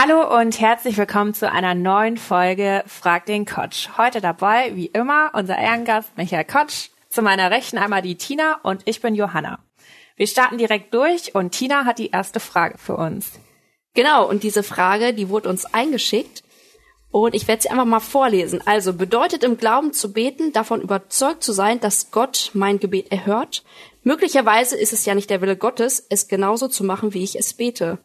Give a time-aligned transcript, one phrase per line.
[0.00, 3.88] Hallo und herzlich willkommen zu einer neuen Folge Frag den Kotsch.
[3.98, 6.90] Heute dabei, wie immer, unser Ehrengast Michael Kotsch.
[7.08, 9.58] Zu meiner Rechten einmal die Tina und ich bin Johanna.
[10.14, 13.40] Wir starten direkt durch und Tina hat die erste Frage für uns.
[13.94, 16.44] Genau, und diese Frage, die wurde uns eingeschickt
[17.10, 18.60] und ich werde sie einfach mal vorlesen.
[18.66, 23.64] Also, bedeutet im Glauben zu beten, davon überzeugt zu sein, dass Gott mein Gebet erhört?
[24.04, 27.54] Möglicherweise ist es ja nicht der Wille Gottes, es genauso zu machen, wie ich es
[27.54, 27.98] bete.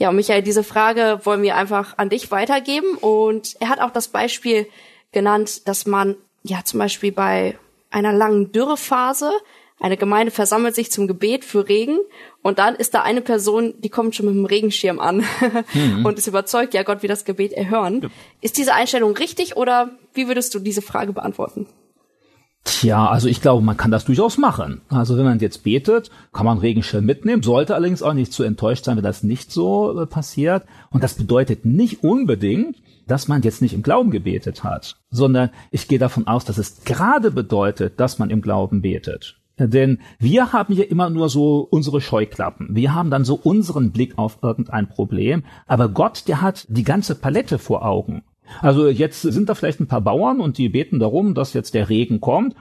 [0.00, 2.94] Ja, und Michael, diese Frage wollen wir einfach an dich weitergeben.
[2.94, 4.66] Und er hat auch das Beispiel
[5.12, 7.58] genannt, dass man ja zum Beispiel bei
[7.90, 9.30] einer langen Dürrephase
[9.78, 11.98] eine Gemeinde versammelt sich zum Gebet für Regen
[12.42, 15.24] und dann ist da eine Person, die kommt schon mit dem Regenschirm an
[15.72, 16.04] mhm.
[16.04, 18.02] und ist überzeugt, ja Gott wird das Gebet erhören.
[18.02, 18.08] Ja.
[18.42, 21.66] Ist diese Einstellung richtig oder wie würdest du diese Frage beantworten?
[22.64, 24.82] Tja, also ich glaube, man kann das durchaus machen.
[24.88, 28.84] Also wenn man jetzt betet, kann man Regenschirm mitnehmen, sollte allerdings auch nicht zu enttäuscht
[28.84, 30.64] sein, wenn das nicht so äh, passiert.
[30.90, 35.88] Und das bedeutet nicht unbedingt, dass man jetzt nicht im Glauben gebetet hat, sondern ich
[35.88, 39.40] gehe davon aus, dass es gerade bedeutet, dass man im Glauben betet.
[39.58, 42.74] Denn wir haben hier immer nur so unsere Scheuklappen.
[42.74, 45.44] Wir haben dann so unseren Blick auf irgendein Problem.
[45.66, 48.22] Aber Gott, der hat die ganze Palette vor Augen.
[48.60, 51.88] Also jetzt sind da vielleicht ein paar Bauern und die beten darum, dass jetzt der
[51.88, 52.54] Regen kommt.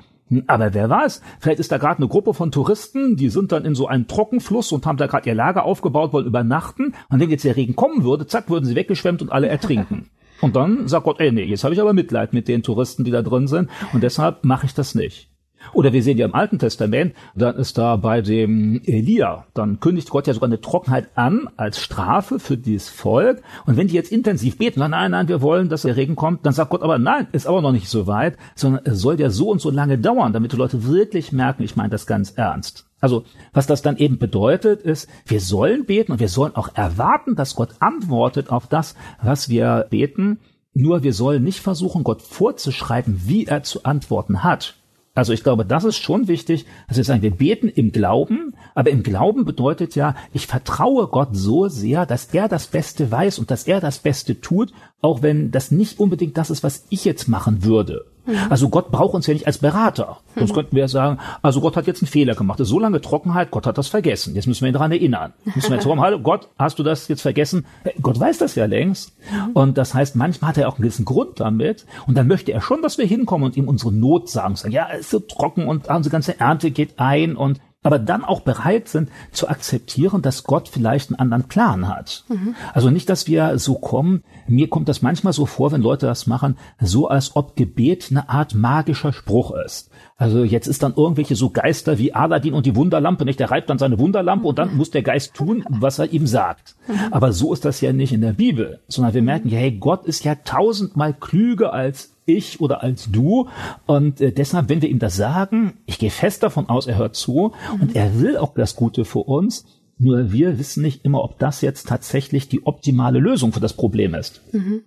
[0.47, 3.73] Aber wer weiß, vielleicht ist da gerade eine Gruppe von Touristen, die sind dann in
[3.73, 6.93] so einem Trockenfluss und haben da gerade ihr Lager aufgebaut, wollen übernachten.
[7.09, 10.09] Und wenn jetzt der Regen kommen würde, zack, würden sie weggeschwemmt und alle ertrinken.
[10.41, 13.11] Und dann sagt Gott, ey, nee, jetzt habe ich aber Mitleid mit den Touristen, die
[13.11, 15.29] da drin sind und deshalb mache ich das nicht.
[15.73, 20.09] Oder wir sehen ja im Alten Testament, dann ist da bei dem Elia, dann kündigt
[20.09, 23.41] Gott ja sogar eine Trockenheit an als Strafe für dieses Volk.
[23.65, 26.45] Und wenn die jetzt intensiv beten, nein, nein, nein, wir wollen, dass der Regen kommt,
[26.45, 29.29] dann sagt Gott aber, nein, ist aber noch nicht so weit, sondern es soll ja
[29.29, 32.85] so und so lange dauern, damit die Leute wirklich merken, ich meine das ganz ernst.
[33.01, 37.35] Also, was das dann eben bedeutet, ist, wir sollen beten und wir sollen auch erwarten,
[37.35, 40.39] dass Gott antwortet auf das, was wir beten.
[40.73, 44.75] Nur wir sollen nicht versuchen, Gott vorzuschreiben, wie er zu antworten hat.
[45.15, 48.91] Also ich glaube, das ist schon wichtig, dass wir sagen, wir beten im Glauben, aber
[48.91, 53.51] im Glauben bedeutet ja, ich vertraue Gott so sehr, dass er das Beste weiß und
[53.51, 54.71] dass er das Beste tut,
[55.01, 58.05] auch wenn das nicht unbedingt das ist, was ich jetzt machen würde.
[58.29, 58.37] Mhm.
[58.49, 60.17] Also Gott braucht uns ja nicht als Berater.
[60.35, 60.55] Sonst mhm.
[60.55, 62.59] könnten wir sagen, also Gott hat jetzt einen Fehler gemacht.
[62.61, 64.35] So lange Trockenheit, Gott hat das vergessen.
[64.35, 65.33] Jetzt müssen wir ihn daran erinnern.
[65.43, 67.65] Müssen wir jetzt sagen, hallo Gott, hast du das jetzt vergessen?
[68.01, 69.13] Gott weiß das ja längst.
[69.31, 69.51] Mhm.
[69.53, 71.85] Und das heißt, manchmal hat er auch einen gewissen Grund damit.
[72.07, 74.55] Und dann möchte er schon, dass wir hinkommen und ihm unsere Not sagen.
[74.55, 78.25] Sagen, ja, es ist so trocken und unsere ganze Ernte geht ein und aber dann
[78.25, 82.25] auch bereit sind zu akzeptieren, dass Gott vielleicht einen anderen Plan hat.
[82.27, 82.55] Mhm.
[82.73, 86.27] Also nicht, dass wir so kommen, mir kommt das manchmal so vor, wenn Leute das
[86.27, 89.89] machen, so als ob Gebet eine Art magischer Spruch ist.
[90.17, 93.39] Also jetzt ist dann irgendwelche so Geister wie Aladdin und die Wunderlampe, nicht?
[93.39, 96.75] Der reibt dann seine Wunderlampe und dann muss der Geist tun, was er ihm sagt.
[96.87, 96.95] Mhm.
[97.11, 100.05] Aber so ist das ja nicht in der Bibel, sondern wir merken ja, hey, Gott
[100.05, 103.47] ist ja tausendmal klüger als ich oder als du.
[103.85, 107.15] Und äh, deshalb, wenn wir ihm das sagen, ich gehe fest davon aus, er hört
[107.15, 107.81] zu mhm.
[107.81, 109.65] und er will auch das Gute für uns.
[109.97, 114.15] Nur wir wissen nicht immer, ob das jetzt tatsächlich die optimale Lösung für das Problem
[114.15, 114.41] ist.
[114.53, 114.83] Mhm.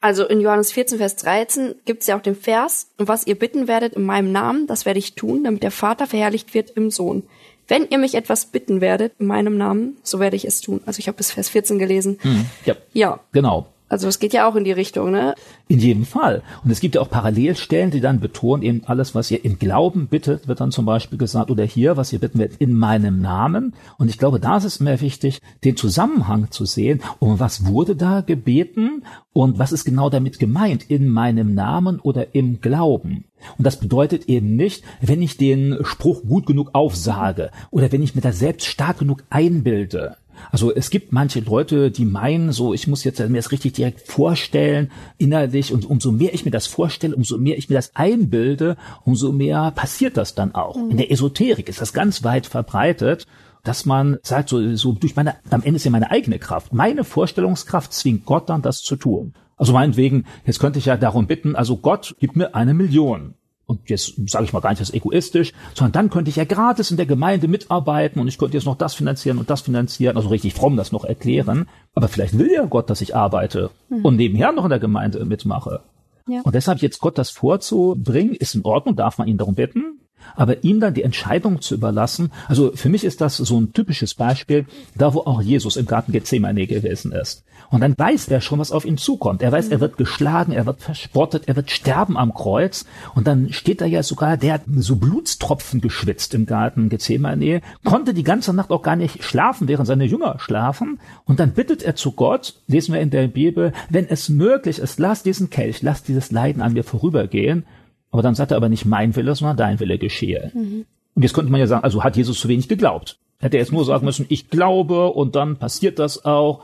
[0.00, 3.36] Also in Johannes 14, Vers 13 gibt es ja auch den Vers, und was ihr
[3.36, 6.90] bitten werdet in meinem Namen, das werde ich tun, damit der Vater verherrlicht wird im
[6.90, 7.22] Sohn.
[7.68, 10.80] Wenn ihr mich etwas bitten werdet in meinem Namen, so werde ich es tun.
[10.86, 12.18] Also ich habe bis Vers 14 gelesen.
[12.22, 12.46] Mhm.
[12.66, 13.68] Ja, ja, genau.
[13.92, 15.34] Also es geht ja auch in die Richtung, ne?
[15.68, 16.40] In jedem Fall.
[16.64, 20.06] Und es gibt ja auch Parallelstellen, die dann betonen eben alles, was ihr im Glauben
[20.06, 23.74] bittet, wird dann zum Beispiel gesagt, oder hier, was ihr bitten werdet, in meinem Namen.
[23.98, 27.94] Und ich glaube, da ist es mir wichtig, den Zusammenhang zu sehen, um was wurde
[27.94, 29.04] da gebeten
[29.34, 33.24] und was ist genau damit gemeint, in meinem Namen oder im Glauben.
[33.58, 38.14] Und das bedeutet eben nicht, wenn ich den Spruch gut genug aufsage oder wenn ich
[38.14, 40.16] mir da selbst stark genug einbilde,
[40.50, 44.08] also es gibt manche Leute, die meinen, so ich muss jetzt mir das richtig direkt
[44.08, 48.76] vorstellen, innerlich, und umso mehr ich mir das vorstelle, umso mehr ich mir das einbilde,
[49.04, 50.76] umso mehr passiert das dann auch.
[50.76, 50.90] Mhm.
[50.90, 53.26] In der Esoterik ist das ganz weit verbreitet
[53.64, 56.72] dass man sagt, so, so durch meine, am Ende ist ja meine eigene Kraft.
[56.72, 59.34] Meine Vorstellungskraft zwingt Gott dann, das zu tun.
[59.56, 63.34] Also meinetwegen, jetzt könnte ich ja darum bitten, also Gott, gib mir eine Million
[63.72, 66.90] und jetzt sage ich mal gar nicht das egoistisch, sondern dann könnte ich ja gratis
[66.90, 70.28] in der Gemeinde mitarbeiten und ich könnte jetzt noch das finanzieren und das finanzieren, also
[70.28, 71.66] richtig fromm das noch erklären.
[71.94, 74.04] Aber vielleicht will ja Gott, dass ich arbeite mhm.
[74.04, 75.80] und nebenher noch in der Gemeinde mitmache.
[76.28, 76.42] Ja.
[76.42, 79.98] Und deshalb jetzt Gott das vorzubringen, ist in Ordnung, darf man ihn darum bitten.
[80.36, 84.14] Aber ihm dann die Entscheidung zu überlassen, also für mich ist das so ein typisches
[84.14, 87.42] Beispiel, da wo auch Jesus im Garten Gethsemane gewesen ist.
[87.72, 89.40] Und dann weiß er schon, was auf ihn zukommt.
[89.40, 92.84] Er weiß, er wird geschlagen, er wird verspottet, er wird sterben am Kreuz.
[93.14, 98.12] Und dann steht da ja sogar, der hat so Blutstropfen geschwitzt im Garten Gethsemane, konnte
[98.12, 101.00] die ganze Nacht auch gar nicht schlafen, während seine Jünger schlafen.
[101.24, 105.00] Und dann bittet er zu Gott, lesen wir in der Bibel, wenn es möglich ist,
[105.00, 107.64] lass diesen Kelch, lass dieses Leiden an mir vorübergehen.
[108.10, 110.52] Aber dann sagt er aber nicht mein Wille, sondern dein Wille geschehe.
[110.52, 110.84] Mhm.
[111.14, 113.18] Und jetzt könnte man ja sagen, also hat Jesus zu wenig geglaubt.
[113.38, 116.62] Hätte er jetzt nur sagen müssen, ich glaube und dann passiert das auch.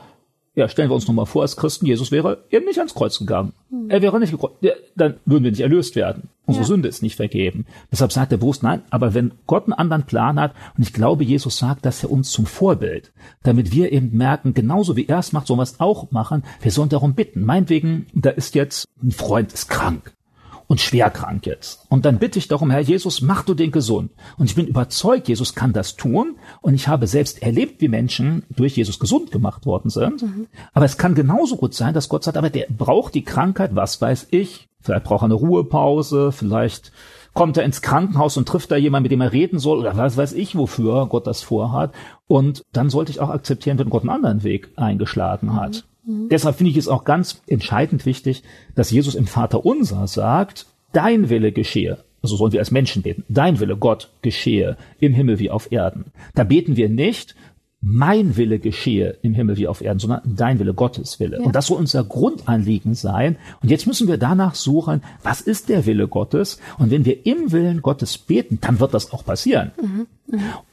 [0.55, 3.53] Ja, stellen wir uns nochmal vor, als Christen, Jesus wäre eben nicht ans Kreuz gegangen.
[3.69, 3.89] Mhm.
[3.89, 4.55] Er wäre nicht gekreuzt.
[4.61, 6.29] Ja, dann würden wir nicht erlöst werden.
[6.45, 6.67] Unsere ja.
[6.67, 7.65] Sünde ist nicht vergeben.
[7.91, 11.23] Deshalb sagt er bewusst, nein, aber wenn Gott einen anderen Plan hat, und ich glaube,
[11.23, 13.13] Jesus sagt das ja uns zum Vorbild,
[13.43, 16.43] damit wir eben merken, genauso wie er es macht, sollen wir es auch machen.
[16.61, 17.43] Wir sollen darum bitten.
[17.45, 20.13] Meinetwegen, da ist jetzt ein Freund, ist krank
[20.69, 21.87] und schwer krank jetzt.
[21.89, 24.11] Und dann bitte ich darum, Herr Jesus, mach du den gesund.
[24.37, 26.37] Und ich bin überzeugt, Jesus kann das tun.
[26.61, 30.21] Und ich habe selbst erlebt, wie Menschen durch Jesus gesund gemacht worden sind.
[30.21, 30.47] Mhm.
[30.71, 33.99] Aber es kann genauso gut sein, dass Gott sagt, aber der braucht die Krankheit, was
[33.99, 34.69] weiß ich.
[34.79, 36.91] Vielleicht braucht er eine Ruhepause, vielleicht
[37.33, 40.17] kommt er ins Krankenhaus und trifft da jemanden, mit dem er reden soll oder was
[40.17, 41.93] weiß ich, wofür Gott das vorhat.
[42.27, 45.83] Und dann sollte ich auch akzeptieren, wenn Gott einen anderen Weg eingeschlagen hat.
[45.83, 45.88] Mhm.
[46.03, 48.43] Deshalb finde ich es auch ganz entscheidend wichtig,
[48.75, 52.03] dass Jesus im Vater unser sagt, dein Wille geschehe.
[52.21, 53.23] Also sollen wir als Menschen beten.
[53.29, 56.05] Dein Wille, Gott, geschehe im Himmel wie auf Erden.
[56.35, 57.35] Da beten wir nicht,
[57.81, 61.37] mein Wille geschehe im Himmel wie auf Erden, sondern dein Wille, Gottes Wille.
[61.39, 61.45] Ja.
[61.45, 63.37] Und das soll unser Grundanliegen sein.
[63.61, 66.59] Und jetzt müssen wir danach suchen, was ist der Wille Gottes?
[66.77, 69.71] Und wenn wir im Willen Gottes beten, dann wird das auch passieren.
[69.81, 70.07] Mhm.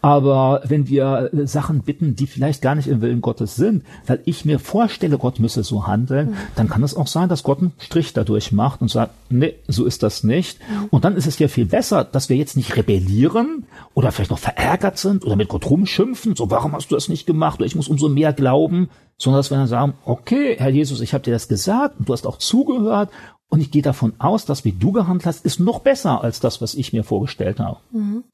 [0.02, 4.20] Aber wenn wir äh, Sachen bitten, die vielleicht gar nicht im Willen Gottes sind, weil
[4.24, 6.36] ich mir vorstelle, Gott müsse so handeln, mhm.
[6.56, 9.84] dann kann es auch sein, dass Gott einen Strich dadurch macht und sagt, nee, so
[9.84, 10.58] ist das nicht.
[10.60, 10.86] Mhm.
[10.90, 13.64] Und dann ist es ja viel besser, dass wir jetzt nicht rebellieren
[13.94, 17.26] oder vielleicht noch verärgert sind oder mit Gott rumschimpfen, so warum hast du das nicht
[17.26, 21.00] gemacht oder ich muss umso mehr glauben, sondern dass wir dann sagen, okay, Herr Jesus,
[21.00, 23.10] ich habe dir das gesagt und du hast auch zugehört
[23.48, 26.60] und ich gehe davon aus, dass wie du gehandelt hast, ist noch besser als das,
[26.60, 27.78] was ich mir vorgestellt habe.
[27.92, 28.24] Mhm.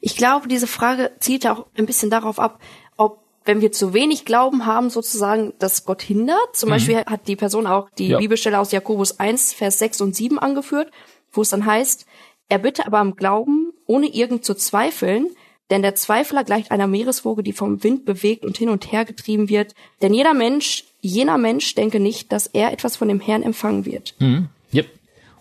[0.00, 2.60] Ich glaube, diese Frage zielt auch ein bisschen darauf ab,
[2.96, 6.54] ob wenn wir zu wenig Glauben haben, sozusagen, dass Gott hindert.
[6.54, 6.72] Zum mhm.
[6.72, 8.18] Beispiel hat die Person auch die ja.
[8.18, 10.90] Bibelstelle aus Jakobus 1, Vers 6 und 7 angeführt,
[11.32, 12.06] wo es dann heißt,
[12.48, 15.28] er bitte aber am Glauben, ohne irgend zu zweifeln,
[15.70, 19.48] denn der Zweifler gleicht einer Meereswoge, die vom Wind bewegt und hin und her getrieben
[19.48, 19.74] wird.
[20.02, 24.14] Denn jeder Mensch, jener Mensch denke nicht, dass er etwas von dem Herrn empfangen wird.
[24.18, 24.48] Mhm.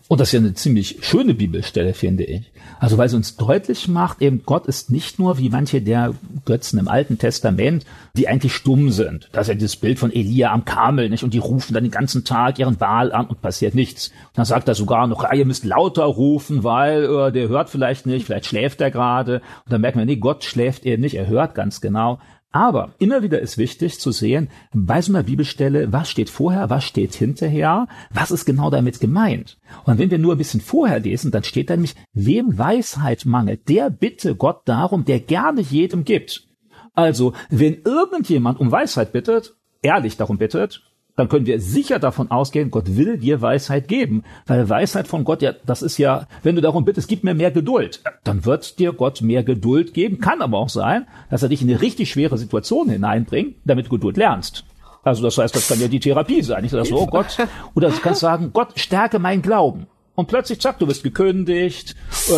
[0.09, 2.51] Und das ist ja eine ziemlich schöne Bibelstelle, finde ich.
[2.79, 6.15] Also weil sie uns deutlich macht, eben Gott ist nicht nur wie manche der
[6.45, 7.85] Götzen im Alten Testament,
[8.17, 9.29] die eigentlich stumm sind.
[9.33, 11.23] Das ist ja dieses Bild von Elia am Kamel, nicht?
[11.23, 14.07] Und die rufen dann den ganzen Tag ihren Baal an und passiert nichts.
[14.07, 17.69] Und dann sagt er sogar noch, ah, ihr müsst lauter rufen, weil äh, der hört
[17.69, 19.41] vielleicht nicht, vielleicht schläft er gerade.
[19.65, 22.17] Und dann merken wir, nee, Gott schläft er nicht, er hört ganz genau.
[22.51, 26.83] Aber immer wieder ist wichtig zu sehen, bei so einer Bibelstelle, was steht vorher, was
[26.83, 29.59] steht hinterher, was ist genau damit gemeint.
[29.85, 33.69] Und wenn wir nur ein bisschen vorher lesen, dann steht da nämlich, wem Weisheit mangelt,
[33.69, 36.47] der bitte Gott darum, der gerne jedem gibt.
[36.93, 40.81] Also, wenn irgendjemand um Weisheit bittet, ehrlich darum bittet,
[41.19, 44.23] dann können wir sicher davon ausgehen, Gott will dir Weisheit geben.
[44.47, 47.51] Weil Weisheit von Gott, ja, das ist ja, wenn du darum bittest, gib mir mehr
[47.51, 50.21] Geduld, dann wird dir Gott mehr Geduld geben.
[50.21, 53.89] Kann aber auch sein, dass er dich in eine richtig schwere Situation hineinbringt, damit du
[53.89, 54.63] Geduld lernst.
[55.03, 56.63] Also das heißt, das kann ja die Therapie sein.
[56.63, 57.37] Ich sage so, oh Gott.
[57.75, 59.87] Oder du kannst sagen, Gott, stärke meinen Glauben.
[60.15, 61.95] Und plötzlich, zack, du wirst gekündigt,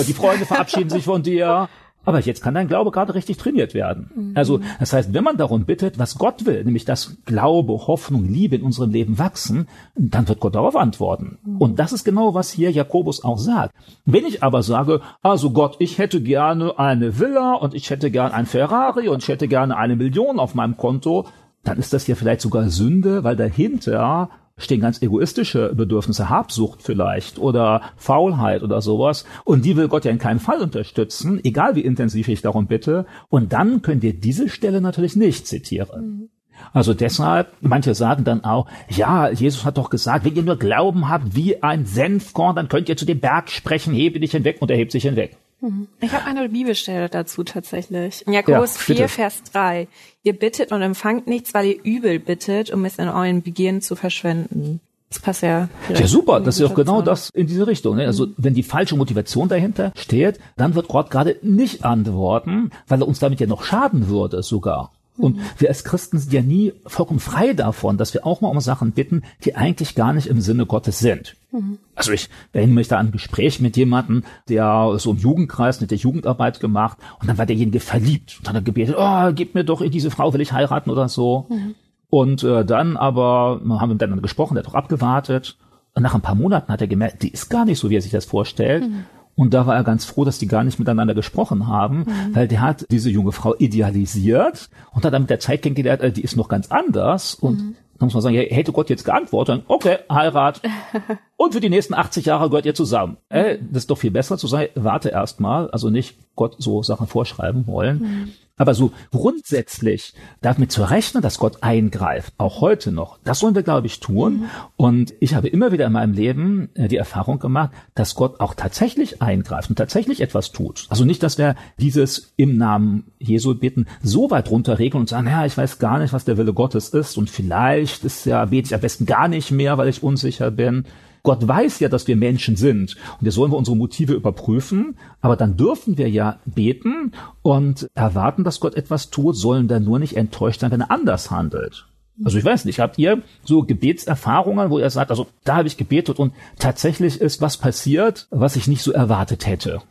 [0.07, 1.69] die Freunde verabschieden sich von dir,
[2.03, 4.09] aber jetzt kann dein Glaube gerade richtig trainiert werden.
[4.15, 4.31] Mhm.
[4.35, 8.55] Also, das heißt, wenn man darum bittet, was Gott will, nämlich dass Glaube, Hoffnung, Liebe
[8.55, 11.37] in unserem Leben wachsen, dann wird Gott darauf antworten.
[11.43, 11.57] Mhm.
[11.57, 13.73] Und das ist genau, was hier Jakobus auch sagt.
[14.05, 18.33] Wenn ich aber sage, also Gott, ich hätte gerne eine Villa und ich hätte gerne
[18.33, 21.27] ein Ferrari und ich hätte gerne eine Million auf meinem Konto,
[21.63, 27.39] dann ist das ja vielleicht sogar Sünde, weil dahinter stehen ganz egoistische Bedürfnisse, Habsucht vielleicht
[27.39, 29.25] oder Faulheit oder sowas.
[29.43, 33.05] Und die will Gott ja in keinem Fall unterstützen, egal wie intensiv ich darum bitte.
[33.29, 36.01] Und dann können wir diese Stelle natürlich nicht zitieren.
[36.01, 36.29] Mhm.
[36.73, 41.09] Also deshalb, manche sagen dann auch, ja, Jesus hat doch gesagt, wenn ihr nur Glauben
[41.09, 44.69] habt wie ein Senfkorn, dann könnt ihr zu dem Berg sprechen, hebe dich hinweg und
[44.69, 45.37] er hebt sich hinweg.
[45.61, 45.87] Mhm.
[46.01, 48.25] Ich habe eine Bibelstelle dazu tatsächlich.
[48.27, 49.87] In Jakobus ja, 4, Vers 3.
[50.23, 53.95] Ihr bittet und empfangt nichts, weil ihr übel bittet, um es in euren Begierden zu
[53.95, 54.81] verschwenden.
[55.09, 55.67] Das passt ja.
[55.89, 56.39] Ja, super.
[56.39, 57.97] Das ist auch genau das in diese Richtung.
[57.97, 58.05] Ne?
[58.05, 63.07] Also, wenn die falsche Motivation dahinter steht, dann wird Gott gerade nicht antworten, weil er
[63.07, 64.93] uns damit ja noch schaden würde sogar.
[65.17, 68.59] Und wir als Christen sind ja nie vollkommen frei davon, dass wir auch mal um
[68.59, 71.35] Sachen bitten, die eigentlich gar nicht im Sinne Gottes sind.
[71.51, 71.77] Mhm.
[71.95, 75.91] Also ich erinnere mich da an ein Gespräch mit jemandem, der so im Jugendkreis mit
[75.91, 79.63] der Jugendarbeit gemacht und dann war derjenige verliebt und hat dann gebetet, oh, gib mir
[79.63, 81.47] doch diese Frau, will ich heiraten oder so.
[81.49, 81.75] Mhm.
[82.09, 85.57] Und äh, dann aber haben wir miteinander gesprochen, der hat doch abgewartet.
[85.93, 88.01] Und nach ein paar Monaten hat er gemerkt, die ist gar nicht so, wie er
[88.01, 88.83] sich das vorstellt.
[88.83, 89.05] Mhm.
[89.35, 92.35] Und da war er ganz froh, dass die gar nicht miteinander gesprochen haben, mhm.
[92.35, 96.11] weil der hat diese junge Frau idealisiert und hat dann mit der Zeit kennengelernt, äh,
[96.11, 97.35] die ist noch ganz anders.
[97.35, 97.75] Und mhm.
[97.97, 100.61] dann muss man sagen, hätte Gott jetzt geantwortet, okay, Heirat.
[101.37, 103.17] und für die nächsten 80 Jahre gehört ihr zusammen.
[103.29, 106.81] Äh, das ist doch viel besser zu sagen, warte erst mal, also nicht Gott so
[106.81, 107.99] Sachen vorschreiben wollen.
[107.99, 108.31] Mhm.
[108.57, 113.61] Aber so grundsätzlich damit zu rechnen, dass Gott eingreift, auch heute noch, das sollen wir,
[113.61, 114.33] glaube ich, tun.
[114.33, 114.45] Mhm.
[114.75, 118.55] Und ich habe immer wieder in meinem Leben äh, die Erfahrung gemacht, dass Gott auch
[118.55, 120.87] tatsächlich eingreift und tatsächlich etwas tut.
[120.89, 125.45] Also nicht, dass wir dieses im Namen Jesu bitten so weit runterregeln und sagen, ja,
[125.45, 128.75] ich weiß gar nicht, was der Wille Gottes ist und vielleicht ist ja, bete ich
[128.75, 130.85] am besten gar nicht mehr, weil ich unsicher bin.
[131.23, 135.35] Gott weiß ja, dass wir Menschen sind und jetzt sollen wir unsere Motive überprüfen, aber
[135.35, 140.17] dann dürfen wir ja beten und erwarten, dass Gott etwas tut, sollen dann nur nicht
[140.17, 141.85] enttäuscht sein, wenn er anders handelt.
[142.23, 145.77] Also ich weiß nicht, habt ihr so Gebetserfahrungen, wo ihr sagt, also da habe ich
[145.77, 149.81] gebetet und tatsächlich ist was passiert, was ich nicht so erwartet hätte?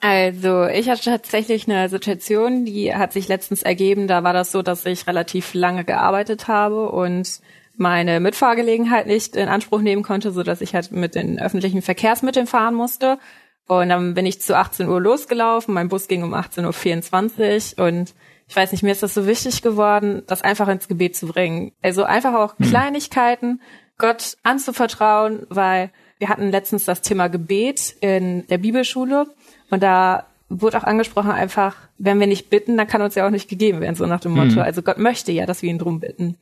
[0.00, 4.06] Also ich hatte tatsächlich eine Situation, die hat sich letztens ergeben.
[4.06, 7.40] Da war das so, dass ich relativ lange gearbeitet habe und
[7.78, 12.46] meine Mitfahrgelegenheit nicht in Anspruch nehmen konnte, so dass ich halt mit den öffentlichen Verkehrsmitteln
[12.46, 13.18] fahren musste.
[13.66, 15.74] Und dann bin ich zu 18 Uhr losgelaufen.
[15.74, 18.14] Mein Bus ging um 18.24 Uhr und
[18.48, 21.72] ich weiß nicht, mir ist das so wichtig geworden, das einfach ins Gebet zu bringen.
[21.82, 22.64] Also einfach auch mhm.
[22.64, 23.60] Kleinigkeiten
[23.98, 29.26] Gott anzuvertrauen, weil wir hatten letztens das Thema Gebet in der Bibelschule
[29.70, 33.30] und da wurde auch angesprochen einfach, wenn wir nicht bitten, dann kann uns ja auch
[33.30, 34.52] nicht gegeben werden, so nach dem Motto.
[34.52, 34.60] Mhm.
[34.60, 36.28] Also Gott möchte ja, dass wir ihn drum bitten.
[36.28, 36.36] Und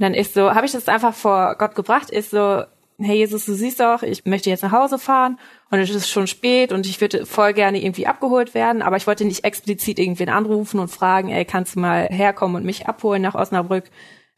[0.00, 2.64] dann ist so, habe ich das einfach vor Gott gebracht, ist so,
[2.98, 5.38] hey Jesus, du siehst doch, ich möchte jetzt nach Hause fahren
[5.70, 9.06] und es ist schon spät und ich würde voll gerne irgendwie abgeholt werden, aber ich
[9.06, 13.22] wollte nicht explizit irgendwen anrufen und fragen, ey, kannst du mal herkommen und mich abholen
[13.22, 13.84] nach Osnabrück,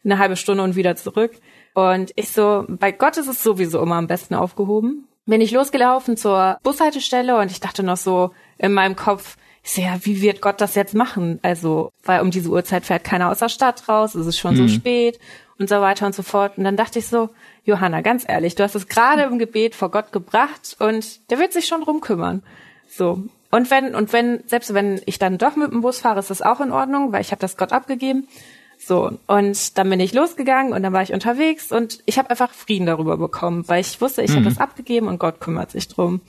[0.05, 1.33] eine halbe Stunde und wieder zurück.
[1.75, 5.09] Und ich so, bei Gott ist es sowieso immer am besten aufgehoben.
[5.27, 9.83] Bin ich losgelaufen zur Bushaltestelle und ich dachte noch so in meinem Kopf, ich so,
[9.83, 11.39] ja, wie wird Gott das jetzt machen?
[11.43, 14.69] Also, weil um diese Uhrzeit fährt keiner aus der Stadt raus, es ist schon mhm.
[14.69, 15.19] so spät
[15.59, 16.59] und so weiter und so fort.
[16.59, 17.31] Und dann dachte ich so,
[17.65, 21.55] Johanna, ganz ehrlich, du hast es gerade im Gebet vor Gott gebracht und der wird
[21.55, 22.43] sich schon drum kümmern.
[22.89, 23.23] So.
[23.51, 26.43] Und wenn, und wenn, selbst wenn ich dann doch mit dem Bus fahre, ist das
[26.43, 28.29] auch in Ordnung, weil ich habe das Gott abgegeben.
[28.77, 32.53] So, und dann bin ich losgegangen und dann war ich unterwegs und ich habe einfach
[32.53, 34.37] Frieden darüber bekommen, weil ich wusste, ich mhm.
[34.37, 36.21] habe das abgegeben und Gott kümmert sich drum.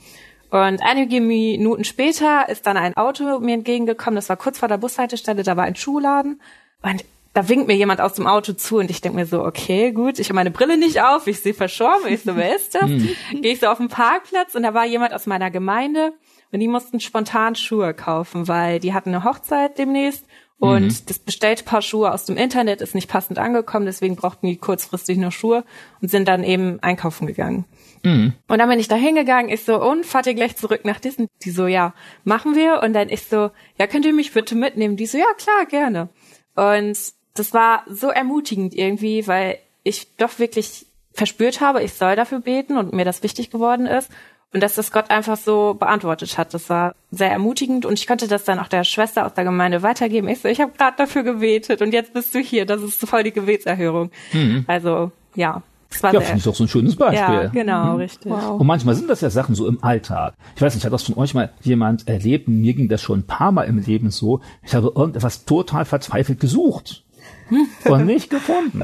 [0.56, 4.78] Und einige Minuten später ist dann ein Auto mir entgegengekommen, das war kurz vor der
[4.78, 6.40] Bushaltestelle, da war ein Schuhladen
[6.82, 9.92] und da winkt mir jemand aus dem Auto zu und ich denke mir so, okay,
[9.92, 12.88] gut, ich habe meine Brille nicht auf, ich sehe verschwommen, ich so, wer ist das?
[12.88, 13.14] Mhm.
[13.42, 16.14] Gehe ich so auf den Parkplatz und da war jemand aus meiner Gemeinde
[16.50, 20.24] und die mussten spontan Schuhe kaufen, weil die hatten eine Hochzeit demnächst
[20.58, 21.06] und mhm.
[21.06, 25.18] das bestellte Paar Schuhe aus dem Internet ist nicht passend angekommen, deswegen brauchten die kurzfristig
[25.18, 25.64] nur Schuhe
[26.00, 27.66] und sind dann eben einkaufen gegangen.
[28.02, 28.32] Mhm.
[28.48, 31.28] Und dann bin ich da hingegangen, ich so, und fahrt ihr gleich zurück nach Dissen?
[31.42, 31.92] Die so, ja,
[32.24, 32.80] machen wir.
[32.82, 34.96] Und dann ich so, ja, könnt ihr mich bitte mitnehmen?
[34.96, 36.08] Die so, ja, klar, gerne.
[36.54, 36.98] Und
[37.34, 42.76] das war so ermutigend irgendwie, weil ich doch wirklich verspürt habe, ich soll dafür beten
[42.76, 44.10] und mir das wichtig geworden ist.
[44.56, 46.54] Und dass das Gott einfach so beantwortet hat.
[46.54, 49.82] Das war sehr ermutigend und ich konnte das dann auch der Schwester aus der Gemeinde
[49.82, 50.28] weitergeben.
[50.28, 52.64] Ich so, ich habe gerade dafür gebetet und jetzt bist du hier.
[52.64, 54.10] Das ist voll die Gebetserhörung.
[54.32, 54.64] Mhm.
[54.66, 57.18] Also ja, das war ja, finde ich doch so ein schönes Beispiel.
[57.18, 57.96] Ja, genau, mhm.
[57.96, 58.32] richtig.
[58.32, 58.58] Wow.
[58.58, 60.32] Und manchmal sind das ja Sachen so im Alltag.
[60.54, 62.48] Ich weiß nicht, hat das von euch mal jemand erlebt?
[62.48, 64.40] Mir ging das schon ein paar Mal im Leben so.
[64.62, 67.04] Ich habe irgendetwas total verzweifelt gesucht
[67.84, 68.82] und nicht gefunden.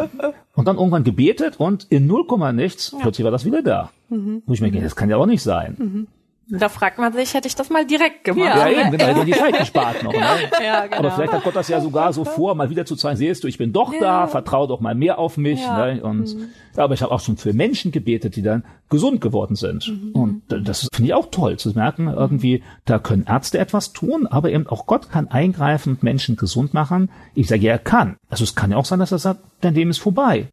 [0.55, 3.91] Und dann irgendwann gebetet und in null Komma nichts, plötzlich war das wieder da.
[4.09, 4.43] Mhm.
[4.47, 6.09] Wo ich mir denke, das kann ja auch nicht sein.
[6.49, 8.45] Da fragt man sich, hätte ich das mal direkt gemacht?
[8.45, 10.13] Ja, ja eben, genau, hätte die Zeit gespart noch.
[10.13, 10.21] Ne?
[10.63, 10.99] Ja, genau.
[10.99, 13.49] Aber vielleicht hat Gott das ja sogar so vor, mal wieder zu zeigen, siehst du,
[13.49, 14.01] ich bin doch ja.
[14.01, 15.61] da, vertraue doch mal mehr auf mich.
[15.61, 15.87] Ja.
[15.87, 16.03] Ne?
[16.03, 16.49] Und mhm.
[16.77, 19.89] aber ich habe auch schon für Menschen gebetet, die dann gesund geworden sind.
[19.89, 20.13] Mhm.
[20.13, 24.51] Und das finde ich auch toll zu merken, irgendwie, da können Ärzte etwas tun, aber
[24.51, 27.11] eben auch Gott kann eingreifen und Menschen gesund machen.
[27.35, 28.17] Ich sage, ja, er kann.
[28.29, 30.49] Also es kann ja auch sein, dass er sagt, dein Leben ist vorbei.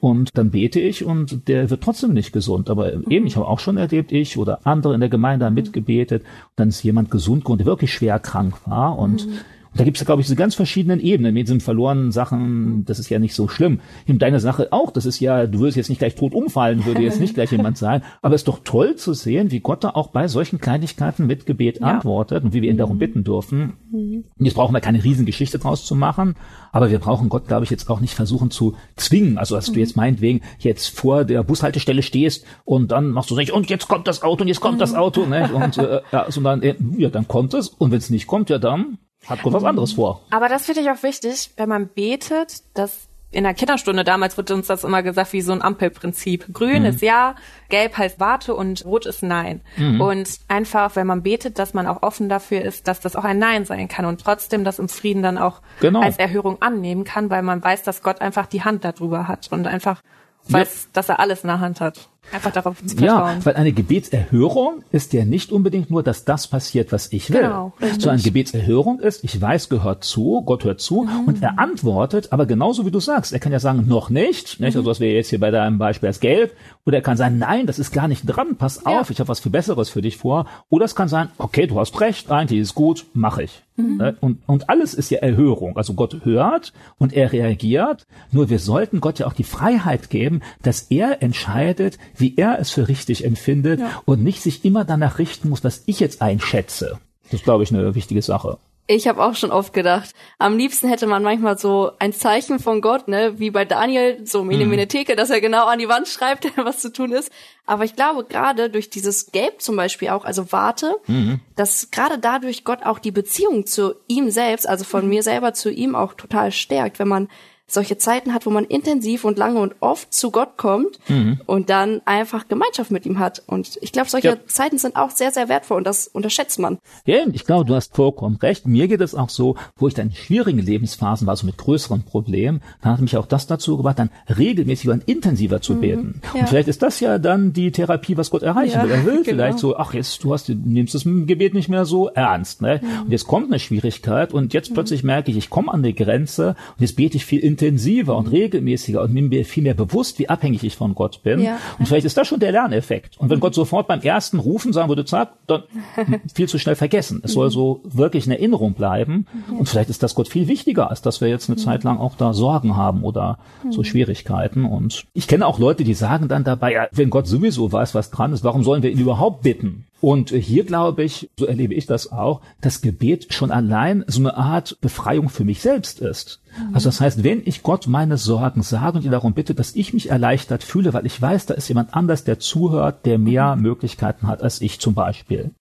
[0.00, 2.70] Und dann bete ich und der wird trotzdem nicht gesund.
[2.70, 6.22] Aber eben, ich habe auch schon erlebt, ich oder andere in der Gemeinde haben mitgebetet.
[6.22, 8.98] Und dann ist jemand gesund geworden, der wirklich schwer krank war.
[8.98, 9.44] Und, und
[9.76, 11.34] Da gibt's ja, glaube ich, diese ganz verschiedenen Ebenen.
[11.34, 13.80] Mit diesen verlorenen Sachen, das ist ja nicht so schlimm.
[14.06, 17.02] In deiner Sache auch, das ist ja, du würdest jetzt nicht gleich tot umfallen, würde
[17.02, 18.04] jetzt nicht gleich jemand sagen.
[18.22, 21.46] Aber es ist doch toll zu sehen, wie Gott da auch bei solchen Kleinigkeiten mit
[21.46, 21.86] Gebet ja.
[21.86, 23.74] antwortet und wie wir ihn darum bitten dürfen.
[23.90, 24.24] Mhm.
[24.38, 26.36] Jetzt brauchen wir keine Riesengeschichte draus zu machen,
[26.72, 29.38] aber wir brauchen Gott, glaube ich, jetzt auch nicht versuchen zu zwingen.
[29.38, 29.74] Also, dass mhm.
[29.74, 33.88] du jetzt meinetwegen jetzt vor der Bushaltestelle stehst und dann machst du nicht, und jetzt
[33.88, 34.80] kommt das Auto und jetzt kommt mhm.
[34.80, 35.50] das Auto, ne?
[35.52, 38.58] Und äh, ja, sondern äh, ja, dann kommt es und wenn es nicht kommt, ja
[38.58, 40.20] dann hat Gott was anderes vor.
[40.30, 44.50] Aber das finde ich auch wichtig, wenn man betet, dass in der Kinderstunde damals wird
[44.50, 46.46] uns das immer gesagt wie so ein Ampelprinzip.
[46.52, 46.88] Grün mhm.
[46.88, 47.34] ist ja,
[47.68, 49.60] gelb heißt warte und rot ist nein.
[49.76, 50.00] Mhm.
[50.00, 53.38] Und einfach, wenn man betet, dass man auch offen dafür ist, dass das auch ein
[53.38, 56.00] Nein sein kann und trotzdem das im Frieden dann auch genau.
[56.00, 59.66] als Erhörung annehmen kann, weil man weiß, dass Gott einfach die Hand darüber hat und
[59.66, 60.00] einfach
[60.48, 60.90] weiß, ja.
[60.92, 62.08] dass er alles in der Hand hat.
[62.32, 63.38] Einfach darauf zu vertrauen.
[63.38, 67.42] Ja, weil eine Gebetserhörung ist ja nicht unbedingt nur, dass das passiert, was ich will.
[67.42, 71.28] Genau, so eine Gebetserhörung ist, ich weiß, gehört zu, Gott hört zu mhm.
[71.28, 74.76] und er antwortet, aber genauso wie du sagst, er kann ja sagen, noch nicht, nicht?
[74.76, 76.52] also was wir jetzt hier bei deinem Beispiel als gelb,
[76.86, 79.00] oder er kann sagen, nein, das ist gar nicht dran, pass ja.
[79.00, 81.78] auf, ich habe was viel Besseres für dich vor, oder es kann sein, okay, du
[81.78, 83.62] hast recht, eigentlich ist gut, mache ich.
[83.76, 83.96] Mhm.
[83.96, 84.16] Ne?
[84.20, 85.76] Und, und alles ist ja Erhörung.
[85.76, 88.06] Also Gott hört und er reagiert.
[88.30, 92.70] Nur wir sollten Gott ja auch die Freiheit geben, dass er entscheidet, wie er es
[92.70, 94.02] für richtig empfindet ja.
[94.04, 96.98] und nicht sich immer danach richten muss, was ich jetzt einschätze.
[97.24, 98.58] Das ist, glaube ich, eine wichtige Sache.
[98.86, 102.82] Ich habe auch schon oft gedacht, am liebsten hätte man manchmal so ein Zeichen von
[102.82, 104.70] Gott, ne, wie bei Daniel, so Mene mhm.
[104.70, 107.32] Mene Theke, dass er genau an die Wand schreibt, was zu tun ist.
[107.64, 111.40] Aber ich glaube, gerade durch dieses Gelb zum Beispiel auch, also warte, mhm.
[111.56, 115.08] dass gerade dadurch Gott auch die Beziehung zu ihm selbst, also von mhm.
[115.08, 117.28] mir selber zu ihm auch total stärkt, wenn man
[117.66, 121.40] solche Zeiten hat, wo man intensiv und lange und oft zu Gott kommt mhm.
[121.46, 123.42] und dann einfach Gemeinschaft mit ihm hat.
[123.46, 124.46] Und ich glaube, solche ja.
[124.46, 126.78] Zeiten sind auch sehr, sehr wertvoll und das unterschätzt man.
[127.06, 128.66] Ja, ich glaube, du hast vollkommen recht.
[128.66, 132.02] Mir geht es auch so, wo ich dann in schwierigen Lebensphasen war, so mit größeren
[132.02, 135.80] Problemen, dann hat mich auch das dazu gebracht, dann regelmäßiger und intensiver zu mhm.
[135.80, 136.20] beten.
[136.34, 136.40] Ja.
[136.40, 138.90] Und vielleicht ist das ja dann die Therapie, was Gott erreichen ja, will.
[138.90, 139.24] Er will genau.
[139.24, 142.80] vielleicht so, ach jetzt, du hast, du nimmst das Gebet nicht mehr so ernst, ne?
[142.82, 143.02] Mhm.
[143.04, 144.74] Und jetzt kommt eine Schwierigkeit und jetzt mhm.
[144.74, 148.26] plötzlich merke ich, ich komme an die Grenze und jetzt bete ich viel intensiver und
[148.26, 151.40] regelmäßiger und mir viel mehr bewusst, wie abhängig ich von Gott bin.
[151.40, 151.58] Ja.
[151.78, 153.18] Und vielleicht ist das schon der Lerneffekt.
[153.18, 155.62] Und wenn Gott sofort beim ersten Rufen sagen würde, zack, dann
[156.34, 157.20] viel zu schnell vergessen.
[157.22, 159.26] Es soll so wirklich in Erinnerung bleiben.
[159.56, 162.16] Und vielleicht ist das Gott viel wichtiger, als dass wir jetzt eine Zeit lang auch
[162.16, 163.38] da Sorgen haben oder
[163.70, 164.64] so Schwierigkeiten.
[164.64, 168.10] Und ich kenne auch Leute, die sagen dann dabei, ja, wenn Gott sowieso weiß, was
[168.10, 169.86] dran ist, warum sollen wir ihn überhaupt bitten?
[170.04, 174.36] Und hier glaube ich, so erlebe ich das auch, dass Gebet schon allein so eine
[174.36, 176.42] Art Befreiung für mich selbst ist.
[176.74, 179.94] Also das heißt, wenn ich Gott meine Sorgen sage und ihn darum bitte, dass ich
[179.94, 184.26] mich erleichtert fühle, weil ich weiß, da ist jemand anders, der zuhört, der mehr Möglichkeiten
[184.26, 185.52] hat als ich zum Beispiel.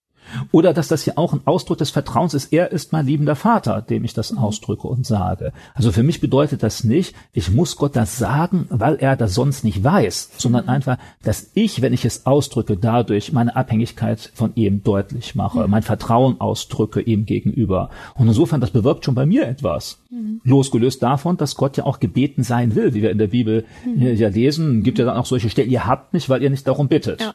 [0.52, 3.82] Oder dass das ja auch ein Ausdruck des Vertrauens ist, er ist mein liebender Vater,
[3.82, 4.40] dem ich das mhm.
[4.40, 5.54] ausdrücke und sage.
[5.74, 9.64] Also für mich bedeutet das nicht, ich muss Gott das sagen, weil er das sonst
[9.64, 10.70] nicht weiß, sondern mhm.
[10.70, 15.70] einfach, dass ich, wenn ich es ausdrücke, dadurch meine Abhängigkeit von ihm deutlich mache, mhm.
[15.70, 17.90] mein Vertrauen ausdrücke ihm gegenüber.
[18.16, 20.00] Und insofern, das bewirkt schon bei mir etwas.
[20.44, 24.16] Losgelöst davon, dass Gott ja auch gebeten sein will, wie wir in der Bibel mhm.
[24.16, 26.88] ja lesen, gibt ja dann auch solche Stellen, ihr habt nicht, weil ihr nicht darum
[26.88, 27.34] bittet.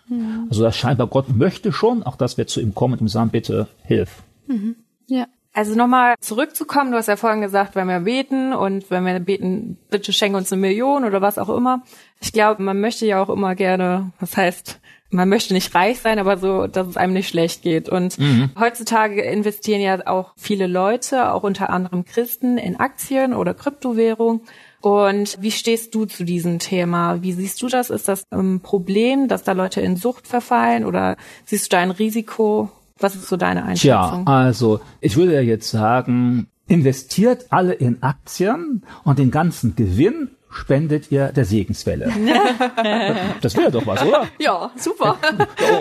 [0.49, 3.31] Also das scheinbar Gott möchte schon, auch dass wir zu ihm kommen und ihm sagen,
[3.31, 4.23] bitte hilf.
[4.47, 4.77] Mhm.
[5.09, 5.27] Ja.
[5.53, 9.77] Also nochmal zurückzukommen, du hast ja vorhin gesagt, wenn wir beten und wenn wir beten,
[9.91, 11.83] bitte schenke uns eine Million oder was auch immer.
[12.21, 14.79] Ich glaube, man möchte ja auch immer gerne, was heißt,
[15.11, 17.89] man möchte nicht reich sein, aber so, dass es einem nicht schlecht geht.
[17.89, 18.51] Und mhm.
[18.57, 24.43] heutzutage investieren ja auch viele Leute, auch unter anderem Christen, in Aktien oder Kryptowährung.
[24.81, 27.23] Und wie stehst du zu diesem Thema?
[27.23, 27.91] Wie siehst du das?
[27.91, 31.91] Ist das ein Problem, dass da Leute in Sucht verfallen oder siehst du da ein
[31.91, 32.71] Risiko?
[32.99, 34.25] Was ist so deine Einschätzung?
[34.27, 40.31] Ja, also ich würde ja jetzt sagen, investiert alle in Aktien und den ganzen Gewinn
[40.59, 42.07] spendet ihr der Segenswelle.
[43.41, 44.27] das wäre doch was, oder?
[44.39, 45.17] Ja, super.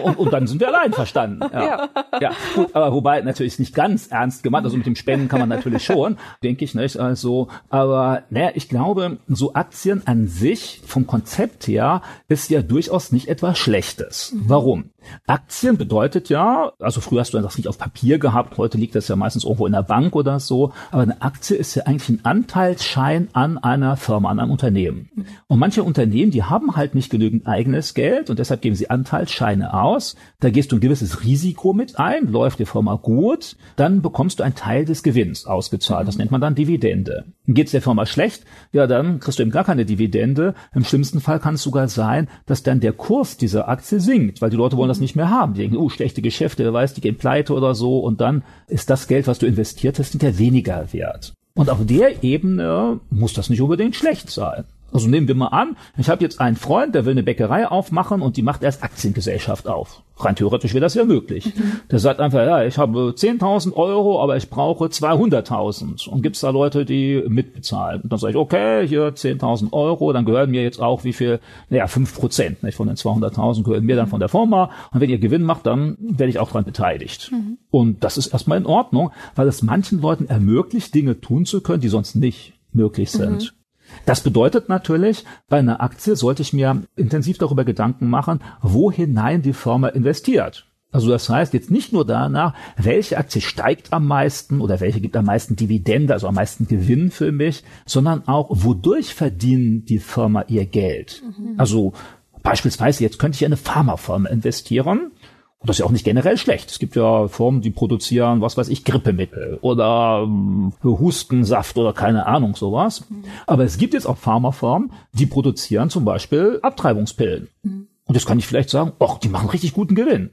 [0.03, 1.41] Und, und, dann sind wir allein verstanden.
[1.51, 1.89] Ja.
[2.13, 2.19] ja.
[2.21, 5.49] ja, gut, aber wobei natürlich nicht ganz ernst gemeint, also mit dem Spenden kann man
[5.49, 6.97] natürlich schon, denke ich nicht.
[6.97, 13.11] Also, aber naja, ich glaube, so Aktien an sich vom Konzept her ist ja durchaus
[13.11, 14.33] nicht etwas Schlechtes.
[14.33, 14.43] Mhm.
[14.47, 14.89] Warum?
[15.25, 19.07] Aktien bedeutet ja, also früher hast du das nicht auf Papier gehabt, heute liegt das
[19.07, 22.25] ja meistens irgendwo in der Bank oder so, aber eine Aktie ist ja eigentlich ein
[22.25, 25.09] Anteilsschein an einer Firma, an einem Unternehmen.
[25.47, 29.73] Und manche Unternehmen, die haben halt nicht genügend eigenes Geld und deshalb geben sie Anteilsscheine
[29.73, 30.15] aus.
[30.39, 34.43] Da gehst du ein gewisses Risiko mit ein, läuft die Firma gut, dann bekommst du
[34.43, 36.07] einen Teil des Gewinns ausgezahlt.
[36.07, 37.25] Das nennt man dann Dividende.
[37.47, 40.53] Geht es der Firma schlecht, ja, dann kriegst du eben gar keine Dividende.
[40.73, 44.49] Im schlimmsten Fall kann es sogar sein, dass dann der Kurs dieser Aktie sinkt, weil
[44.49, 45.53] die Leute wollen das nicht mehr haben.
[45.53, 48.89] Die denken, oh, schlechte Geschäfte, wer weiß, die gehen pleite oder so und dann ist
[48.89, 51.33] das Geld, was du investiert hast, hinterher weniger wert.
[51.55, 54.63] Und auf der Ebene muss das nicht unbedingt schlecht sein.
[54.91, 58.21] Also nehmen wir mal an, ich habe jetzt einen Freund, der will eine Bäckerei aufmachen
[58.21, 60.01] und die macht erst Aktiengesellschaft auf.
[60.19, 61.53] Rein theoretisch wäre das ja möglich.
[61.55, 61.81] Mhm.
[61.91, 66.09] Der sagt einfach, ja, ich habe 10.000 Euro, aber ich brauche 200.000.
[66.09, 68.01] Und gibt's da Leute, die mitbezahlen?
[68.01, 71.39] Und dann sage ich, okay, hier 10.000 Euro, dann gehören mir jetzt auch wie viel?
[71.69, 72.75] Naja, 5 Prozent nicht?
[72.75, 74.71] von den 200.000 gehören mir dann von der Firma.
[74.91, 77.31] Und wenn ihr Gewinn macht, dann werde ich auch dran beteiligt.
[77.31, 77.57] Mhm.
[77.69, 81.81] Und das ist erstmal in Ordnung, weil es manchen Leuten ermöglicht, Dinge tun zu können,
[81.81, 83.43] die sonst nicht möglich sind.
[83.43, 83.56] Mhm.
[84.05, 89.41] Das bedeutet natürlich, bei einer Aktie sollte ich mir intensiv darüber Gedanken machen, wo hinein
[89.41, 90.65] die Firma investiert.
[90.91, 95.17] Also das heißt jetzt nicht nur danach, welche Aktie steigt am meisten oder welche gibt
[95.17, 100.45] am meisten Dividende, also am meisten Gewinn für mich, sondern auch, wodurch verdienen die Firma
[100.47, 101.23] ihr Geld.
[101.23, 101.55] Mhm.
[101.57, 101.93] Also
[102.41, 105.11] beispielsweise jetzt könnte ich in eine Pharmafirma investieren
[105.59, 106.69] und das ist ja auch nicht generell schlecht.
[106.69, 112.27] Es gibt ja Firmen, die produzieren, was weiß ich, Grippemittel oder ähm, Hustensaft oder keine
[112.27, 113.09] Ahnung sowas.
[113.09, 113.23] Mhm.
[113.47, 117.47] Aber es gibt jetzt auch Pharmafirmen, die produzieren zum Beispiel Abtreibungspillen.
[117.63, 117.87] Mhm.
[118.05, 120.29] Und jetzt kann ich vielleicht sagen, ach, die machen richtig guten Gewinn.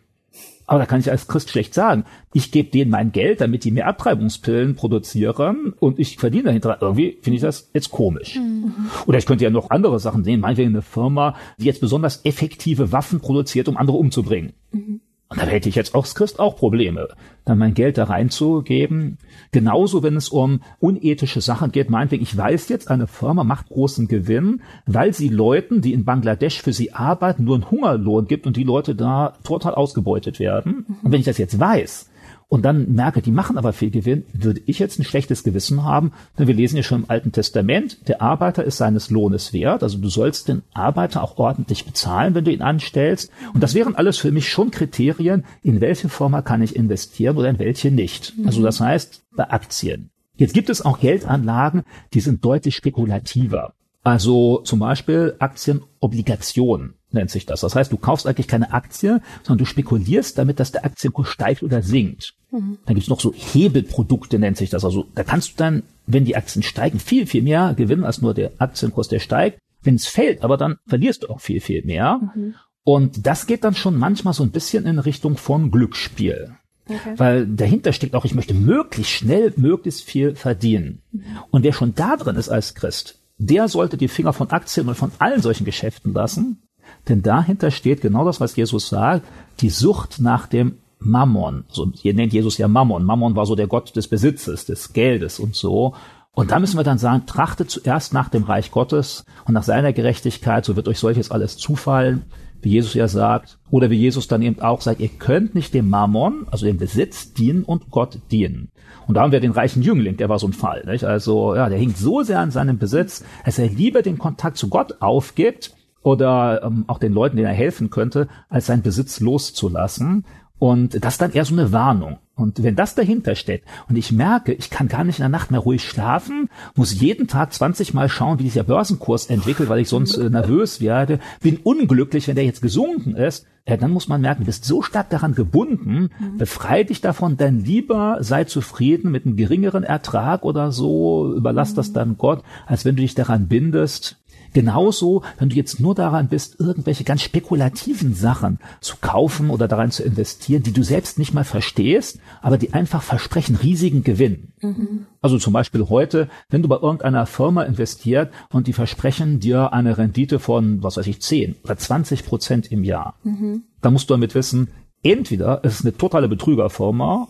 [0.67, 2.05] Aber da kann ich als Christ schlecht sagen.
[2.33, 6.79] Ich gebe denen mein Geld, damit die mehr Abtreibungspillen produzieren und ich verdiene dahinter.
[6.81, 8.37] Irgendwie finde ich das jetzt komisch.
[8.37, 8.73] Mhm.
[9.07, 10.41] Oder ich könnte ja noch andere Sachen sehen.
[10.41, 14.55] Meinetwegen eine Firma, die jetzt besonders effektive Waffen produziert, um andere umzubringen.
[14.73, 14.94] Mhm.
[15.29, 17.09] Und da hätte ich jetzt als Christ auch Probleme,
[17.45, 19.19] dann mein Geld da reinzugeben.
[19.53, 21.91] Genauso, wenn es um unethische Sachen geht.
[21.91, 26.63] Meinetwegen, ich weiß jetzt, eine Firma macht großen Gewinn, weil sie Leuten, die in Bangladesch
[26.63, 30.87] für sie arbeiten, nur einen Hungerlohn gibt und die Leute da total ausgebeutet werden.
[31.03, 32.11] Und wenn ich das jetzt weiß,
[32.55, 36.13] und dann merke, die machen aber viel Gewinn, würde ich jetzt ein schlechtes Gewissen haben,
[36.39, 39.99] denn wir lesen ja schon im Alten Testament, der Arbeiter ist seines Lohnes wert, also
[39.99, 43.33] du sollst den Arbeiter auch ordentlich bezahlen, wenn du ihn anstellst.
[43.55, 47.49] Und das wären alles für mich schon Kriterien, in welche Firma kann ich investieren oder
[47.49, 48.35] in welche nicht.
[48.47, 50.11] Also das heißt, bei Aktien.
[50.37, 53.75] Jetzt gibt es auch Geldanlagen, die sind deutlich spekulativer.
[54.05, 57.61] Also zum Beispiel Aktienobligationen nennt sich das.
[57.61, 61.63] Das heißt, du kaufst eigentlich keine Aktie, sondern du spekulierst damit, dass der Aktienkurs steigt
[61.63, 62.35] oder sinkt.
[62.51, 62.79] Mhm.
[62.85, 64.85] Dann gibt's noch so Hebelprodukte, nennt sich das.
[64.85, 68.35] Also da kannst du dann, wenn die Aktien steigen, viel, viel mehr gewinnen als nur
[68.35, 69.59] der Aktienkurs, der steigt.
[69.83, 72.21] Wenn es fällt, aber dann verlierst du auch viel, viel mehr.
[72.35, 72.55] Mhm.
[72.85, 76.55] Und das geht dann schon manchmal so ein bisschen in Richtung von Glücksspiel.
[76.87, 77.15] Okay.
[77.17, 81.03] Weil dahinter steckt auch, ich möchte möglichst schnell, möglichst viel verdienen.
[81.13, 81.23] Mhm.
[81.51, 84.95] Und wer schon da drin ist als Christ, der sollte die Finger von Aktien und
[84.95, 86.63] von allen solchen Geschäften lassen,
[87.09, 89.27] denn dahinter steht genau das, was Jesus sagt,
[89.61, 91.65] die Sucht nach dem Mammon.
[91.69, 93.05] So, hier nennt Jesus ja Mammon.
[93.05, 95.95] Mammon war so der Gott des Besitzes, des Geldes und so.
[96.33, 99.93] Und da müssen wir dann sagen, trachtet zuerst nach dem Reich Gottes und nach seiner
[99.93, 102.25] Gerechtigkeit, so wird euch solches alles zufallen,
[102.61, 103.59] wie Jesus ja sagt.
[103.71, 107.35] Oder wie Jesus dann eben auch sagt, ihr könnt nicht dem Mammon, also dem Besitz,
[107.35, 108.71] dienen und Gott dienen.
[109.07, 110.85] Und da haben wir den reichen Jüngling, der war so ein Fall.
[110.87, 111.05] Nicht?
[111.05, 114.69] Also ja, der hinkt so sehr an seinem Besitz, dass er lieber den Kontakt zu
[114.69, 115.73] Gott aufgibt
[116.05, 120.25] oder ähm, auch den Leuten, denen er helfen könnte, als seinen Besitz loszulassen.
[120.61, 122.19] Und das ist dann eher so eine Warnung.
[122.37, 125.51] Und wenn das dahinter steht und ich merke, ich kann gar nicht in der Nacht
[125.51, 129.81] mehr ruhig schlafen, muss jeden Tag 20 Mal schauen, wie sich der Börsenkurs entwickelt, weil
[129.81, 134.09] ich sonst äh, nervös werde, bin unglücklich, wenn der jetzt gesunken ist, ja, dann muss
[134.09, 136.37] man merken, du bist so stark daran gebunden, mhm.
[136.37, 141.77] befrei dich davon, dann lieber sei zufrieden mit einem geringeren Ertrag oder so, überlass mhm.
[141.77, 144.19] das dann Gott, als wenn du dich daran bindest,
[144.55, 149.91] Genauso, wenn du jetzt nur daran bist, irgendwelche ganz spekulativen Sachen zu kaufen oder daran
[149.91, 154.53] zu investieren, die du selbst nicht mal verstehst, aber die einfach versprechen riesigen Gewinn.
[154.61, 155.07] Mhm.
[155.21, 159.99] Also zum Beispiel heute, wenn du bei irgendeiner Firma investiert und die versprechen dir eine
[159.99, 163.65] Rendite von, was weiß ich, 10 oder 20 Prozent im Jahr, mhm.
[163.81, 164.69] dann musst du damit wissen,
[165.03, 167.27] entweder es ist eine totale Betrügerfirma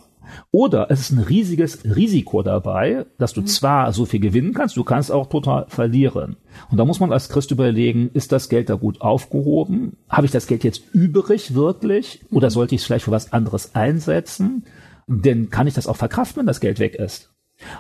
[0.51, 3.47] oder es ist ein riesiges Risiko dabei, dass du mhm.
[3.47, 6.37] zwar so viel gewinnen kannst, du kannst auch total verlieren.
[6.71, 9.97] Und da muss man als Christ überlegen, ist das Geld da gut aufgehoben?
[10.09, 12.25] Habe ich das Geld jetzt übrig wirklich?
[12.31, 14.65] Oder sollte ich es vielleicht für was anderes einsetzen?
[15.07, 17.31] Denn kann ich das auch verkraften, wenn das Geld weg ist?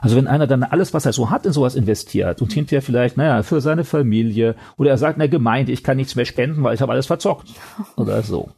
[0.01, 3.17] Also wenn einer dann alles, was er so hat, in sowas investiert und hinterher vielleicht,
[3.17, 6.75] naja, für seine Familie oder er sagt der Gemeinde, ich kann nichts mehr spenden, weil
[6.75, 7.49] ich habe alles verzockt
[7.97, 8.51] oder so.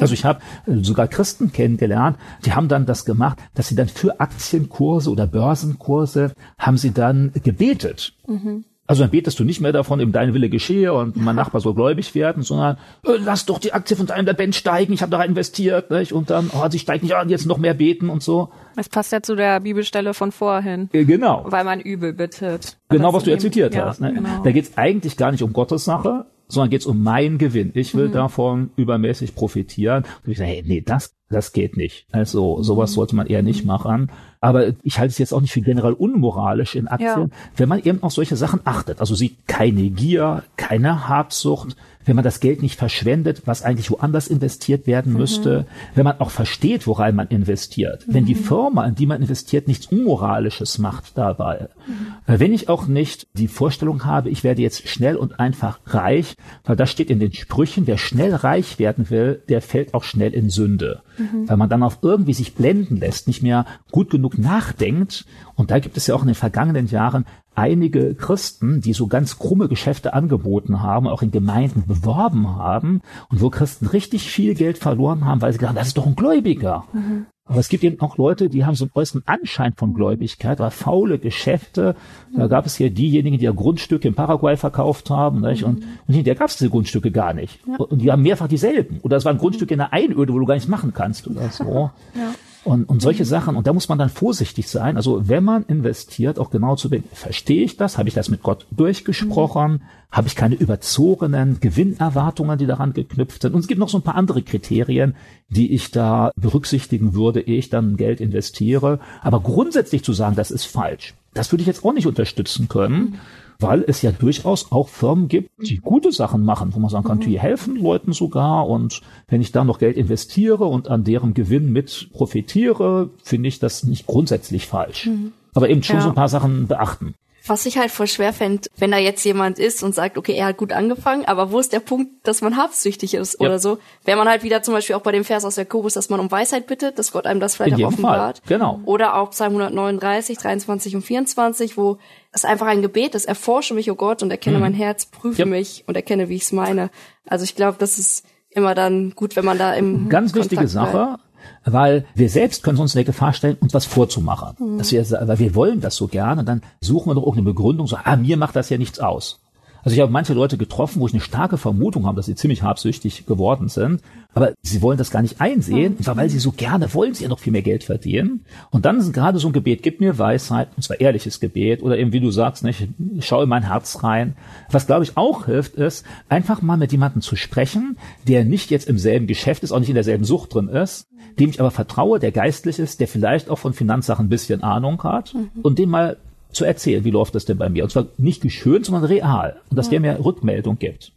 [0.00, 3.88] Also ich habe äh, sogar Christen kennengelernt, die haben dann das gemacht, dass sie dann
[3.88, 8.14] für Aktienkurse oder Börsenkurse haben sie dann gebetet.
[8.26, 8.64] Mhm.
[8.88, 11.74] Also dann betest du nicht mehr davon, eben dein Wille geschehe und mein Nachbar soll
[11.74, 15.18] gläubig werden, sondern äh, lass doch die Aktie von deinem Benz steigen, ich habe da
[15.18, 16.14] rein investiert, nicht?
[16.14, 18.48] und dann, oh, sie steigt nicht an, jetzt noch mehr beten und so.
[18.76, 20.88] Es passt ja zu der Bibelstelle von vorhin.
[20.94, 21.44] Äh, genau.
[21.48, 22.78] Weil man übel bittet.
[22.88, 24.00] Genau, was du ja zitiert ja, hast.
[24.00, 24.14] Ne?
[24.14, 24.42] Genau.
[24.42, 27.72] Da geht's eigentlich gar nicht um Gottes Sache, sondern geht's um meinen Gewinn.
[27.74, 28.12] Ich will mhm.
[28.12, 30.04] davon übermäßig profitieren.
[30.24, 32.06] Und ich sage, hey, nee, das, das geht nicht.
[32.10, 34.10] Also sowas sollte man eher nicht machen.
[34.40, 37.36] Aber ich halte es jetzt auch nicht für generell unmoralisch in Aktien, ja.
[37.56, 39.00] wenn man eben auf solche Sachen achtet.
[39.00, 41.76] Also sieht keine Gier, keine Habsucht,
[42.08, 45.18] wenn man das Geld nicht verschwendet, was eigentlich woanders investiert werden mhm.
[45.18, 48.14] müsste, wenn man auch versteht, woran man investiert, mhm.
[48.14, 48.44] wenn die mhm.
[48.44, 52.40] Firma, in die man investiert, nichts Unmoralisches macht dabei, mhm.
[52.40, 56.76] wenn ich auch nicht die Vorstellung habe, ich werde jetzt schnell und einfach reich, weil
[56.76, 60.48] das steht in den Sprüchen, wer schnell reich werden will, der fällt auch schnell in
[60.48, 61.48] Sünde, mhm.
[61.48, 65.78] weil man dann auf irgendwie sich blenden lässt, nicht mehr gut genug nachdenkt und da
[65.78, 67.24] gibt es ja auch in den vergangenen Jahren
[67.58, 73.40] einige Christen, die so ganz krumme Geschäfte angeboten haben, auch in Gemeinden beworben haben und
[73.40, 76.16] wo Christen richtig viel Geld verloren haben, weil sie gedacht haben, das ist doch ein
[76.16, 76.84] Gläubiger.
[76.92, 77.26] Mhm.
[77.48, 80.70] Aber es gibt eben auch Leute, die haben so einen äußeren Anschein von Gläubigkeit, weil
[80.70, 81.96] faule Geschäfte.
[82.36, 85.64] Da gab es hier diejenigen, die ja Grundstücke in Paraguay verkauft haben, nicht?
[85.64, 87.58] Und, und hinterher gab es diese Grundstücke gar nicht.
[87.66, 87.76] Ja.
[87.76, 89.00] Und die haben mehrfach dieselben.
[89.02, 91.90] Oder es waren Grundstücke in der Einöde, wo du gar nichts machen kannst oder so.
[92.14, 92.34] Ja.
[92.64, 93.28] Und, und solche mhm.
[93.28, 94.96] Sachen, und da muss man dann vorsichtig sein.
[94.96, 97.98] Also wenn man investiert, auch genau zu denken, verstehe ich das?
[97.98, 99.72] Habe ich das mit Gott durchgesprochen?
[99.72, 99.80] Mhm.
[100.10, 103.54] Habe ich keine überzogenen Gewinnerwartungen, die daran geknüpft sind?
[103.54, 105.14] Und es gibt noch so ein paar andere Kriterien,
[105.48, 109.00] die ich da berücksichtigen würde, ehe ich dann Geld investiere.
[109.22, 113.00] Aber grundsätzlich zu sagen, das ist falsch, das würde ich jetzt auch nicht unterstützen können.
[113.00, 113.14] Mhm
[113.60, 117.18] weil es ja durchaus auch Firmen gibt, die gute Sachen machen, wo man sagen kann,
[117.18, 117.22] mhm.
[117.22, 121.72] die helfen Leuten sogar und wenn ich da noch Geld investiere und an deren Gewinn
[121.72, 125.06] mit profitiere, finde ich das nicht grundsätzlich falsch.
[125.06, 125.32] Mhm.
[125.54, 126.02] Aber eben schon ja.
[126.02, 127.14] so ein paar Sachen beachten.
[127.48, 130.46] Was ich halt voll schwer fände, wenn da jetzt jemand ist und sagt, okay, er
[130.46, 133.46] hat gut angefangen, aber wo ist der Punkt, dass man habsüchtig ist ja.
[133.46, 133.78] oder so?
[134.04, 136.30] Wäre man halt wieder zum Beispiel auch bei dem Vers aus Jakobus, dass man um
[136.30, 138.38] Weisheit bittet, dass Gott einem das vielleicht In auch offenbart.
[138.38, 138.58] Fall.
[138.58, 138.80] Genau.
[138.84, 141.98] Oder auch Psalm 139, 23 und 24, wo
[142.32, 144.62] es einfach ein Gebet ist, erforsche mich, oh Gott, und erkenne mhm.
[144.62, 145.48] mein Herz, prüfe yep.
[145.48, 146.90] mich und erkenne, wie ich es meine.
[147.26, 150.68] Also ich glaube, das ist immer dann gut, wenn man da im Ganz Kontakt wichtige
[150.68, 150.92] Sache.
[150.92, 151.27] Bleibt
[151.64, 154.56] weil wir selbst können uns in der Gefahr stellen, uns was vorzumachen.
[154.58, 154.78] Mhm.
[154.78, 157.86] Dass wir, weil wir wollen das so gerne, dann suchen wir doch auch eine Begründung,
[157.86, 159.40] so, ah, mir macht das ja nichts aus.
[159.82, 162.62] Also ich habe manche Leute getroffen, wo ich eine starke Vermutung habe, dass sie ziemlich
[162.62, 164.02] habsüchtig geworden sind,
[164.34, 167.24] aber sie wollen das gar nicht einsehen, und zwar weil sie so gerne wollen sie
[167.24, 168.44] ja noch viel mehr Geld verdienen.
[168.70, 171.98] Und dann ist gerade so ein Gebet, gib mir Weisheit, und zwar ehrliches Gebet, oder
[171.98, 172.88] eben wie du sagst, nicht,
[173.20, 174.36] schau in mein Herz rein.
[174.70, 178.88] Was glaube ich auch hilft, ist, einfach mal mit jemandem zu sprechen, der nicht jetzt
[178.88, 182.18] im selben Geschäft ist, auch nicht in derselben Sucht drin ist, dem ich aber vertraue,
[182.18, 185.50] der geistlich ist, der vielleicht auch von Finanzsachen ein bisschen Ahnung hat mhm.
[185.62, 186.16] und dem mal
[186.58, 187.84] zu erzählen, wie läuft das denn bei mir?
[187.84, 189.56] Und zwar nicht geschönt, sondern real.
[189.70, 191.12] Und dass der mir Rückmeldung gibt.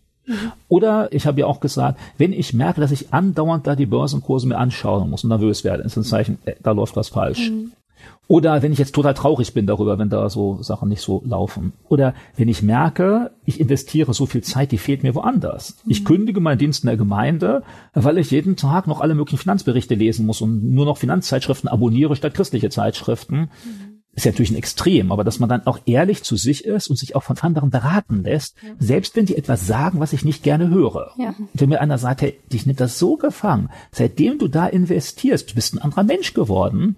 [0.68, 4.48] Oder ich habe ja auch gesagt, wenn ich merke, dass ich andauernd da die Börsenkurse
[4.48, 7.50] mir anschauen muss und nervös werde, ist ein Zeichen, äh, da läuft was falsch.
[7.50, 7.72] Mhm.
[8.28, 11.74] Oder wenn ich jetzt total traurig bin darüber, wenn da so Sachen nicht so laufen.
[11.90, 15.76] Oder wenn ich merke, ich investiere so viel Zeit, die fehlt mir woanders.
[15.84, 15.92] Mhm.
[15.92, 19.96] Ich kündige meinen Dienst in der Gemeinde, weil ich jeden Tag noch alle möglichen Finanzberichte
[19.96, 23.50] lesen muss und nur noch Finanzzeitschriften abonniere statt christliche Zeitschriften.
[23.66, 26.90] Mhm ist ja natürlich ein Extrem, aber dass man dann auch ehrlich zu sich ist
[26.90, 28.70] und sich auch von anderen beraten lässt, ja.
[28.78, 31.14] selbst wenn die etwas sagen, was ich nicht gerne höre.
[31.18, 31.34] Ja.
[31.54, 35.56] wenn mir einer sagt, hey, dich nimmt das so gefangen, seitdem du da investierst, du
[35.56, 36.98] bist ein anderer Mensch geworden,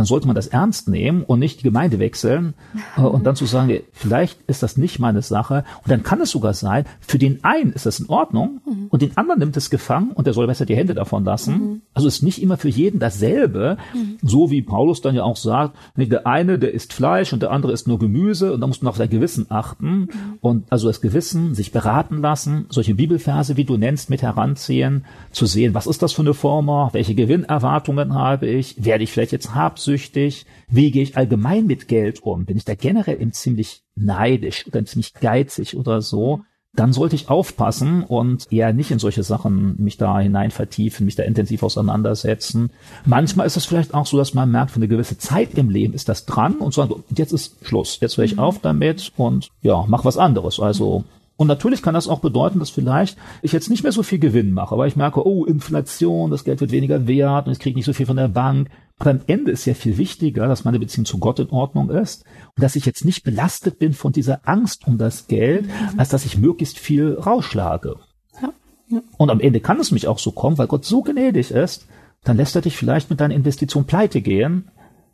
[0.00, 2.54] dann sollte man das ernst nehmen und nicht die Gemeinde wechseln
[2.96, 5.64] äh, und dann zu sagen, vielleicht ist das nicht meine Sache.
[5.82, 8.86] Und dann kann es sogar sein, für den einen ist das in Ordnung mhm.
[8.88, 11.52] und den anderen nimmt es gefangen und der soll besser die Hände davon lassen.
[11.52, 11.82] Mhm.
[11.92, 14.16] Also ist nicht immer für jeden dasselbe, mhm.
[14.22, 17.72] so wie Paulus dann ja auch sagt, der eine, der isst Fleisch und der andere
[17.72, 20.08] isst nur Gemüse und da muss man auf sein Gewissen achten
[20.40, 25.44] und also das Gewissen, sich beraten lassen, solche Bibelverse, wie du nennst, mit heranziehen, zu
[25.44, 29.54] sehen, was ist das für eine Firma, welche Gewinnerwartungen habe ich, werde ich vielleicht jetzt
[29.54, 30.46] habsüchtig, habsüchtig?
[30.68, 32.44] Wie gehe ich allgemein mit Geld um?
[32.44, 36.40] Bin ich da generell eben ziemlich neidisch oder ziemlich geizig oder so?
[36.72, 41.16] Dann sollte ich aufpassen und eher nicht in solche Sachen mich da hinein vertiefen, mich
[41.16, 42.70] da intensiv auseinandersetzen.
[43.04, 45.94] Manchmal ist es vielleicht auch so, dass man merkt, für eine gewisse Zeit im Leben
[45.94, 48.40] ist das dran und sagt, jetzt ist Schluss, jetzt höre ich mhm.
[48.40, 50.60] auf damit und ja, mach was anderes.
[50.60, 51.02] Also
[51.40, 54.52] und natürlich kann das auch bedeuten, dass vielleicht ich jetzt nicht mehr so viel Gewinn
[54.52, 57.86] mache, weil ich merke, oh, Inflation, das Geld wird weniger wert und ich kriege nicht
[57.86, 58.68] so viel von der Bank.
[58.98, 62.26] Aber am Ende ist ja viel wichtiger, dass meine Beziehung zu Gott in Ordnung ist
[62.56, 65.98] und dass ich jetzt nicht belastet bin von dieser Angst um das Geld, mhm.
[65.98, 67.96] als dass ich möglichst viel rausschlage.
[68.42, 68.50] Ja.
[68.88, 69.00] Ja.
[69.16, 71.86] Und am Ende kann es mich auch so kommen, weil Gott so gnädig ist,
[72.22, 74.68] dann lässt er dich vielleicht mit deiner Investition pleite gehen,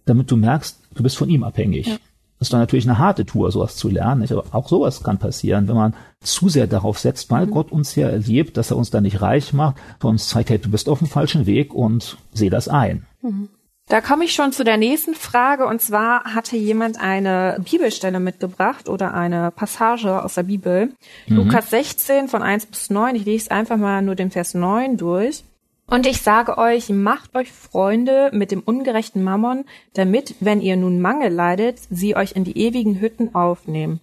[0.06, 1.86] damit du merkst, du bist von ihm abhängig.
[1.86, 1.96] Ja.
[2.38, 4.20] Das ist dann natürlich eine harte Tour, sowas zu lernen.
[4.20, 4.32] Nicht?
[4.32, 7.50] Aber auch sowas kann passieren, wenn man zu sehr darauf setzt, weil mhm.
[7.50, 10.58] Gott uns ja erlebt, dass er uns da nicht reich macht, sondern uns zeigt, hey,
[10.58, 13.06] du bist auf dem falschen Weg und seh das ein.
[13.22, 13.48] Mhm.
[13.88, 18.88] Da komme ich schon zu der nächsten Frage und zwar hatte jemand eine Bibelstelle mitgebracht
[18.88, 20.92] oder eine Passage aus der Bibel.
[21.28, 21.36] Mhm.
[21.36, 23.14] Lukas 16 von 1 bis 9.
[23.14, 25.44] Ich lese einfach mal nur den Vers 9 durch.
[25.88, 31.00] Und ich sage euch, macht euch Freunde mit dem ungerechten Mammon, damit, wenn ihr nun
[31.00, 34.00] Mangel leidet, sie euch in die ewigen Hütten aufnehmen.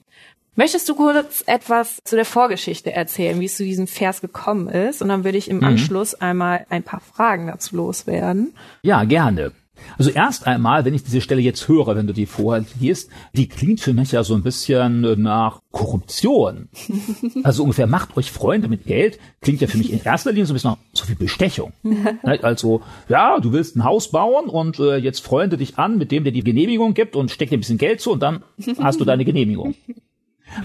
[0.55, 5.01] Möchtest du kurz etwas zu der Vorgeschichte erzählen, wie es zu diesem Vers gekommen ist?
[5.01, 5.63] Und dann würde ich im mhm.
[5.63, 8.53] Anschluss einmal ein paar Fragen dazu loswerden.
[8.83, 9.51] Ja, gerne.
[9.97, 13.79] Also erst einmal, wenn ich diese Stelle jetzt höre, wenn du die vorliest, die klingt
[13.79, 16.69] für mich ja so ein bisschen nach Korruption.
[17.43, 20.53] Also ungefähr macht euch Freunde mit Geld, klingt ja für mich in erster Linie so
[20.53, 21.73] ein bisschen nach so viel Bestechung.
[22.23, 26.23] Also, ja, du willst ein Haus bauen und äh, jetzt freunde dich an mit dem,
[26.23, 28.43] der die Genehmigung gibt und steck dir ein bisschen Geld zu und dann
[28.79, 29.75] hast du deine Genehmigung.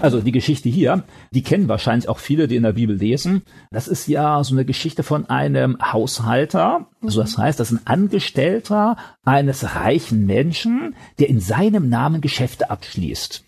[0.01, 3.43] Also die Geschichte hier, die kennen wahrscheinlich auch viele, die in der Bibel lesen.
[3.71, 6.87] Das ist ja so eine Geschichte von einem Haushalter.
[7.01, 12.69] Also das heißt, das ist ein Angestellter eines reichen Menschen, der in seinem Namen Geschäfte
[12.69, 13.43] abschließt.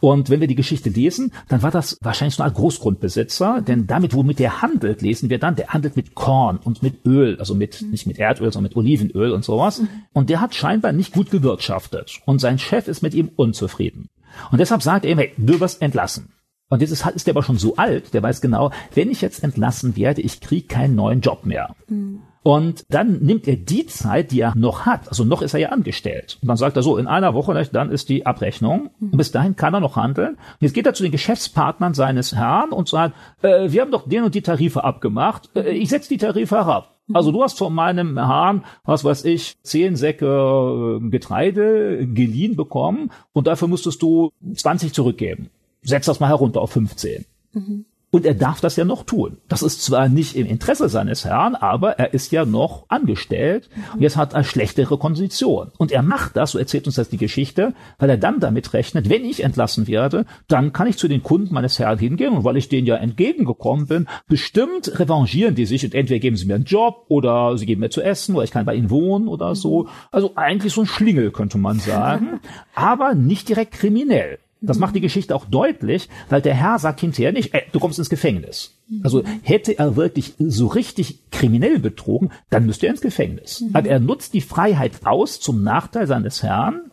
[0.00, 4.14] Und wenn wir die Geschichte lesen, dann war das wahrscheinlich so ein Großgrundbesitzer, denn damit,
[4.14, 7.82] womit der handelt, lesen wir dann, der handelt mit Korn und mit Öl, also mit,
[7.82, 9.82] nicht mit Erdöl, sondern mit Olivenöl und sowas.
[10.12, 12.20] Und der hat scheinbar nicht gut gewirtschaftet.
[12.24, 14.08] Und sein Chef ist mit ihm unzufrieden.
[14.50, 16.32] Und deshalb sagt er ihm, hey, du wirst entlassen.
[16.70, 19.42] Und jetzt ist, ist der aber schon so alt, der weiß genau, wenn ich jetzt
[19.42, 21.74] entlassen werde, ich kriege keinen neuen Job mehr.
[21.88, 22.20] Mhm.
[22.42, 25.68] Und dann nimmt er die Zeit, die er noch hat, also noch ist er ja
[25.70, 26.38] angestellt.
[26.40, 28.90] Und dann sagt er so, in einer Woche, dann ist die Abrechnung.
[29.00, 30.34] Und bis dahin kann er noch handeln.
[30.34, 34.08] Und jetzt geht er zu den Geschäftspartnern seines Herrn und sagt, äh, wir haben doch
[34.08, 35.50] den und die Tarife abgemacht.
[35.56, 36.97] Äh, ich setze die Tarife herab.
[37.12, 43.10] Also du hast von meinem Hahn, was weiß ich, zehn Säcke äh, Getreide geliehen bekommen
[43.32, 45.50] und dafür musstest du 20 zurückgeben.
[45.82, 47.24] Setz das mal herunter auf 15.
[47.52, 47.84] Mhm.
[48.10, 49.36] Und er darf das ja noch tun.
[49.48, 54.00] Das ist zwar nicht im Interesse seines Herrn, aber er ist ja noch angestellt und
[54.00, 55.72] jetzt hat er schlechtere Konditionen.
[55.76, 59.10] Und er macht das, so erzählt uns das die Geschichte, weil er dann damit rechnet,
[59.10, 62.56] wenn ich entlassen werde, dann kann ich zu den Kunden meines Herrn hingehen und weil
[62.56, 66.64] ich denen ja entgegengekommen bin, bestimmt revanchieren die sich und entweder geben sie mir einen
[66.64, 69.88] Job oder sie geben mir zu essen oder ich kann bei ihnen wohnen oder so.
[70.10, 72.40] Also eigentlich so ein Schlingel könnte man sagen,
[72.74, 74.38] aber nicht direkt kriminell.
[74.60, 77.98] Das macht die Geschichte auch deutlich, weil der Herr sagt hinterher nicht, ey, du kommst
[77.98, 78.74] ins Gefängnis.
[79.02, 83.60] Also hätte er wirklich so richtig kriminell betrogen, dann müsste er ins Gefängnis.
[83.60, 83.76] Mhm.
[83.76, 86.90] Aber er nutzt die Freiheit aus zum Nachteil seines Herrn.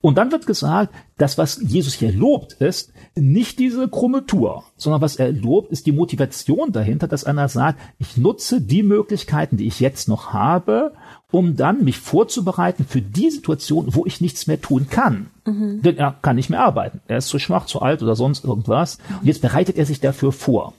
[0.00, 5.00] Und dann wird gesagt, das, was Jesus hier lobt, ist nicht diese krumme Tour, sondern
[5.00, 9.66] was er lobt, ist die Motivation dahinter, dass einer sagt, ich nutze die Möglichkeiten, die
[9.66, 10.92] ich jetzt noch habe,
[11.32, 15.26] um dann mich vorzubereiten für die Situation, wo ich nichts mehr tun kann.
[15.44, 15.82] Mhm.
[15.82, 17.00] Denn er kann nicht mehr arbeiten.
[17.08, 18.98] Er ist zu schwach, zu alt oder sonst irgendwas.
[19.20, 20.72] Und jetzt bereitet er sich dafür vor.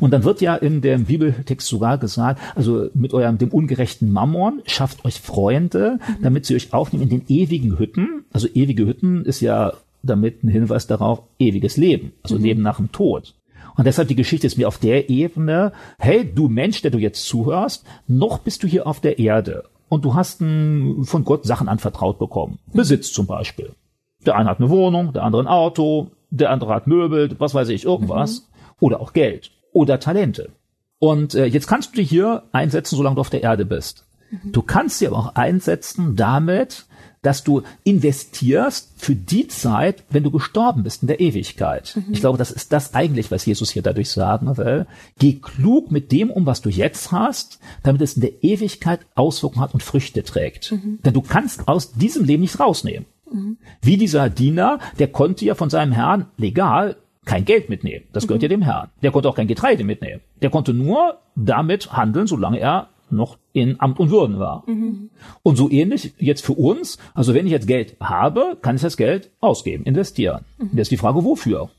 [0.00, 4.62] Und dann wird ja in dem Bibeltext sogar gesagt, also mit eurem, dem ungerechten Mammon,
[4.66, 6.22] schafft euch Freunde, mhm.
[6.22, 8.24] damit sie euch aufnehmen in den ewigen Hütten.
[8.32, 12.42] Also ewige Hütten ist ja damit ein Hinweis darauf, ewiges Leben, also mhm.
[12.42, 13.34] Leben nach dem Tod.
[13.76, 17.24] Und deshalb die Geschichte ist mir auf der Ebene, hey, du Mensch, der du jetzt
[17.24, 21.68] zuhörst, noch bist du hier auf der Erde und du hast n, von Gott Sachen
[21.68, 22.58] anvertraut bekommen.
[22.72, 23.74] Besitz zum Beispiel.
[24.24, 27.68] Der eine hat eine Wohnung, der andere ein Auto, der andere hat Möbel, was weiß
[27.68, 28.40] ich, irgendwas.
[28.40, 28.76] Mhm.
[28.80, 29.50] Oder auch Geld.
[29.74, 30.48] Oder Talente.
[30.98, 34.06] Und äh, jetzt kannst du dich hier einsetzen, solange du auf der Erde bist.
[34.30, 34.52] Mhm.
[34.52, 36.86] Du kannst sie aber auch einsetzen damit,
[37.22, 41.94] dass du investierst für die Zeit, wenn du gestorben bist in der Ewigkeit.
[41.96, 42.12] Mhm.
[42.12, 44.86] Ich glaube, das ist das eigentlich, was Jesus hier dadurch sagen will.
[45.18, 49.62] Geh klug mit dem um, was du jetzt hast, damit es in der Ewigkeit Auswirkungen
[49.62, 50.72] hat und Früchte trägt.
[50.72, 50.98] Mhm.
[51.04, 53.06] Denn du kannst aus diesem Leben nichts rausnehmen.
[53.32, 53.56] Mhm.
[53.80, 58.04] Wie dieser Diener, der konnte ja von seinem Herrn legal kein Geld mitnehmen.
[58.12, 58.44] Das gehört mhm.
[58.44, 58.90] ja dem Herrn.
[59.02, 60.20] Der konnte auch kein Getreide mitnehmen.
[60.40, 64.64] Der konnte nur damit handeln, solange er noch in Amt und Würden war.
[64.66, 65.10] Mhm.
[65.42, 68.96] Und so ähnlich jetzt für uns, also wenn ich jetzt Geld habe, kann ich das
[68.96, 70.44] Geld ausgeben, investieren.
[70.58, 70.70] Mhm.
[70.74, 71.70] Jetzt die Frage, wofür?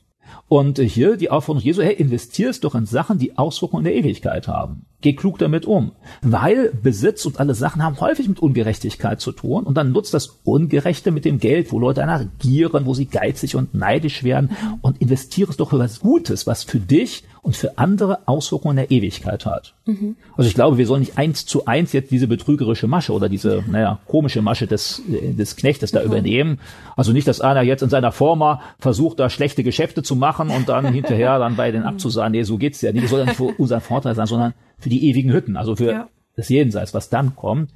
[0.48, 4.48] Und hier die Aufforderung Jesu, hey, investierst doch in Sachen, die Auswirkungen in der Ewigkeit
[4.48, 4.86] haben.
[5.00, 5.92] Geh klug damit um.
[6.22, 10.40] Weil Besitz und alle Sachen haben häufig mit Ungerechtigkeit zu tun und dann nutzt das
[10.44, 15.50] Ungerechte mit dem Geld, wo Leute agieren, wo sie geizig und neidisch werden und investiere
[15.50, 19.74] es doch für was Gutes, was für dich und für andere Auswirkungen der Ewigkeit hat.
[19.84, 20.16] Mhm.
[20.34, 23.62] Also ich glaube, wir sollen nicht eins zu eins jetzt diese betrügerische Masche oder diese,
[23.68, 26.06] naja, komische Masche des, des Knechtes da mhm.
[26.06, 26.60] übernehmen.
[26.96, 30.70] Also nicht, dass einer jetzt in seiner Firma versucht, da schlechte Geschäfte zu machen und
[30.70, 33.04] dann hinterher dann bei den abzusagen, nee, so geht's ja nicht.
[33.04, 35.92] Das soll ja nicht für unseren Vorteil sein, sondern für die ewigen Hütten, also für
[35.92, 36.08] ja.
[36.36, 37.70] das Jenseits, was dann kommt.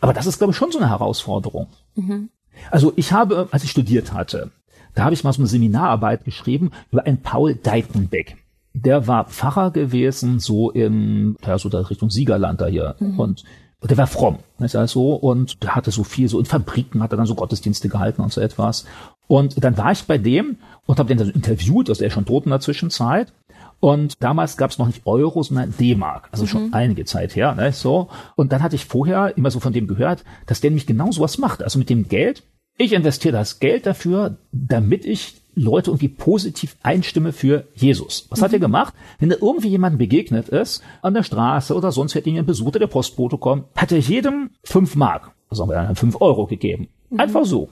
[0.00, 1.68] Aber das ist, glaube ich, schon so eine Herausforderung.
[1.94, 2.28] Mhm.
[2.70, 4.50] Also ich habe, als ich studiert hatte,
[4.94, 8.36] Da habe ich mal so eine Seminararbeit geschrieben über einen Paul Deitenbeck.
[8.74, 12.96] Der war Pfarrer gewesen, so in, ja, so da Richtung Siegerland da hier.
[12.98, 13.18] Mhm.
[13.18, 13.44] Und
[13.82, 17.18] der war fromm, ist also, und der hatte so viel, so in Fabriken hat er
[17.18, 18.86] dann so Gottesdienste gehalten und so etwas.
[19.26, 20.56] Und dann war ich bei dem
[20.86, 23.32] und habe den dann interviewt, also er ist schon tot in der Zwischenzeit.
[23.80, 26.48] Und damals gab es noch nicht Euro, sondern D-Mark, also mhm.
[26.48, 27.54] schon einige Zeit her.
[27.54, 28.08] Ne, so.
[28.34, 31.36] Und dann hatte ich vorher immer so von dem gehört, dass der nämlich genau sowas
[31.36, 31.62] macht.
[31.62, 32.42] Also mit dem Geld,
[32.78, 38.26] ich investiere das Geld dafür, damit ich Leute irgendwie positiv einstimme für Jesus.
[38.30, 38.44] Was mhm.
[38.44, 38.62] hat er mhm.
[38.62, 38.94] gemacht?
[39.18, 42.72] Wenn er irgendwie jemandem begegnet ist, an der Straße oder sonst hätte ihn ein Besuch
[42.72, 46.88] der Postbote kommen, hat er jedem fünf Mark, haben wir dann fünf Euro gegeben.
[47.10, 47.20] Mhm.
[47.20, 47.70] Einfach so.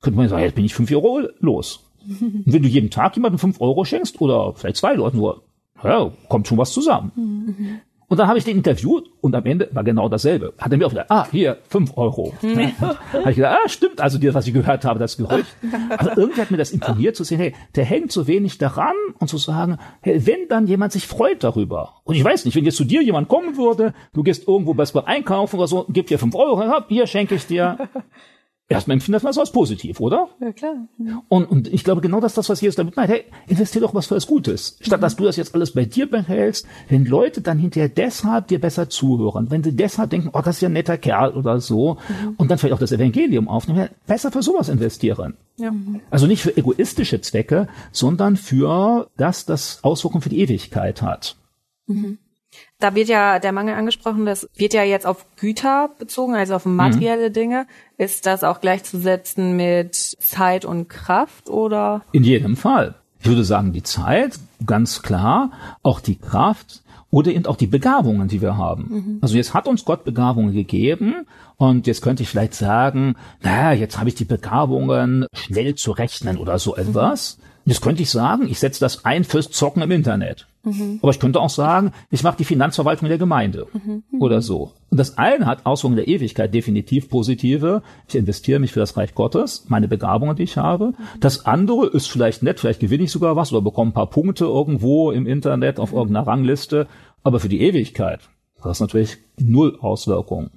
[0.00, 1.84] Könnte man sagen, jetzt bin ich fünf Euro los.
[2.08, 5.42] Und wenn du jeden Tag jemandem fünf Euro schenkst oder vielleicht zwei Leuten nur,
[5.82, 7.12] ja, kommt schon was zusammen.
[7.16, 7.80] Mhm.
[8.08, 10.54] Und dann habe ich den interviewt und am Ende war genau dasselbe.
[10.58, 12.32] Hat er mir auch gesagt, ah, hier, fünf Euro.
[12.42, 15.56] habe ich gesagt, ah, stimmt also dir, was ich gehört habe, das Gerücht.
[15.88, 19.28] Also irgendwie hat mir das imponiert zu sehen, hey, der hängt so wenig daran und
[19.28, 21.94] zu sagen, hey, wenn dann jemand sich freut darüber.
[22.04, 24.86] Und ich weiß nicht, wenn jetzt zu dir jemand kommen würde, du gehst irgendwo beim
[25.04, 27.78] Einkaufen oder so, gib dir fünf Euro, hier schenke ich dir.
[28.68, 30.28] Erstmal empfindet man das als positiv, oder?
[30.40, 30.88] Ja, klar.
[30.98, 31.22] Mhm.
[31.28, 33.08] Und, und ich glaube, genau das das, was Jesus damit meint.
[33.08, 34.76] Hey, investier doch was für das Gutes.
[34.80, 35.02] Statt mhm.
[35.02, 38.90] dass du das jetzt alles bei dir behältst, wenn Leute dann hinterher deshalb dir besser
[38.90, 42.34] zuhören, wenn sie deshalb denken, oh, das ist ja ein netter Kerl oder so, mhm.
[42.38, 45.34] und dann vielleicht auch das Evangelium aufnehmen, besser für sowas investieren.
[45.58, 45.72] Ja.
[46.10, 51.36] Also nicht für egoistische Zwecke, sondern für das, das Auswirkungen für die Ewigkeit hat.
[51.86, 52.18] Mhm.
[52.78, 56.66] Da wird ja der Mangel angesprochen, das wird ja jetzt auf Güter bezogen, also auf
[56.66, 57.32] materielle mhm.
[57.32, 57.66] Dinge.
[57.96, 62.02] Ist das auch gleichzusetzen mit Zeit und Kraft oder?
[62.12, 62.94] In jedem Fall.
[63.20, 65.50] Ich würde sagen, die Zeit, ganz klar,
[65.82, 68.88] auch die Kraft oder eben auch die Begabungen, die wir haben.
[68.88, 69.18] Mhm.
[69.22, 73.98] Also jetzt hat uns Gott Begabungen gegeben und jetzt könnte ich vielleicht sagen, naja, jetzt
[73.98, 77.38] habe ich die Begabungen, schnell zu rechnen oder so etwas.
[77.38, 77.70] Mhm.
[77.70, 80.46] Jetzt könnte ich sagen, ich setze das ein fürs Zocken im Internet.
[80.66, 80.98] Mhm.
[81.00, 84.02] Aber ich könnte auch sagen, ich mache die Finanzverwaltung der Gemeinde mhm.
[84.20, 84.72] oder so.
[84.90, 87.82] Und das eine hat Auswirkungen der Ewigkeit definitiv positive.
[88.08, 90.88] Ich investiere mich für das Reich Gottes, meine Begabungen, die ich habe.
[90.88, 91.20] Mhm.
[91.20, 94.44] Das andere ist vielleicht nett, vielleicht gewinne ich sogar was oder bekomme ein paar Punkte
[94.44, 96.88] irgendwo im Internet auf irgendeiner Rangliste.
[97.22, 98.20] Aber für die Ewigkeit,
[98.62, 100.50] das ist natürlich null Auswirkungen.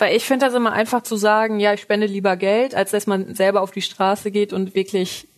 [0.00, 3.06] Weil ich finde das immer einfach zu sagen, ja, ich spende lieber Geld, als dass
[3.06, 5.28] man selber auf die Straße geht und wirklich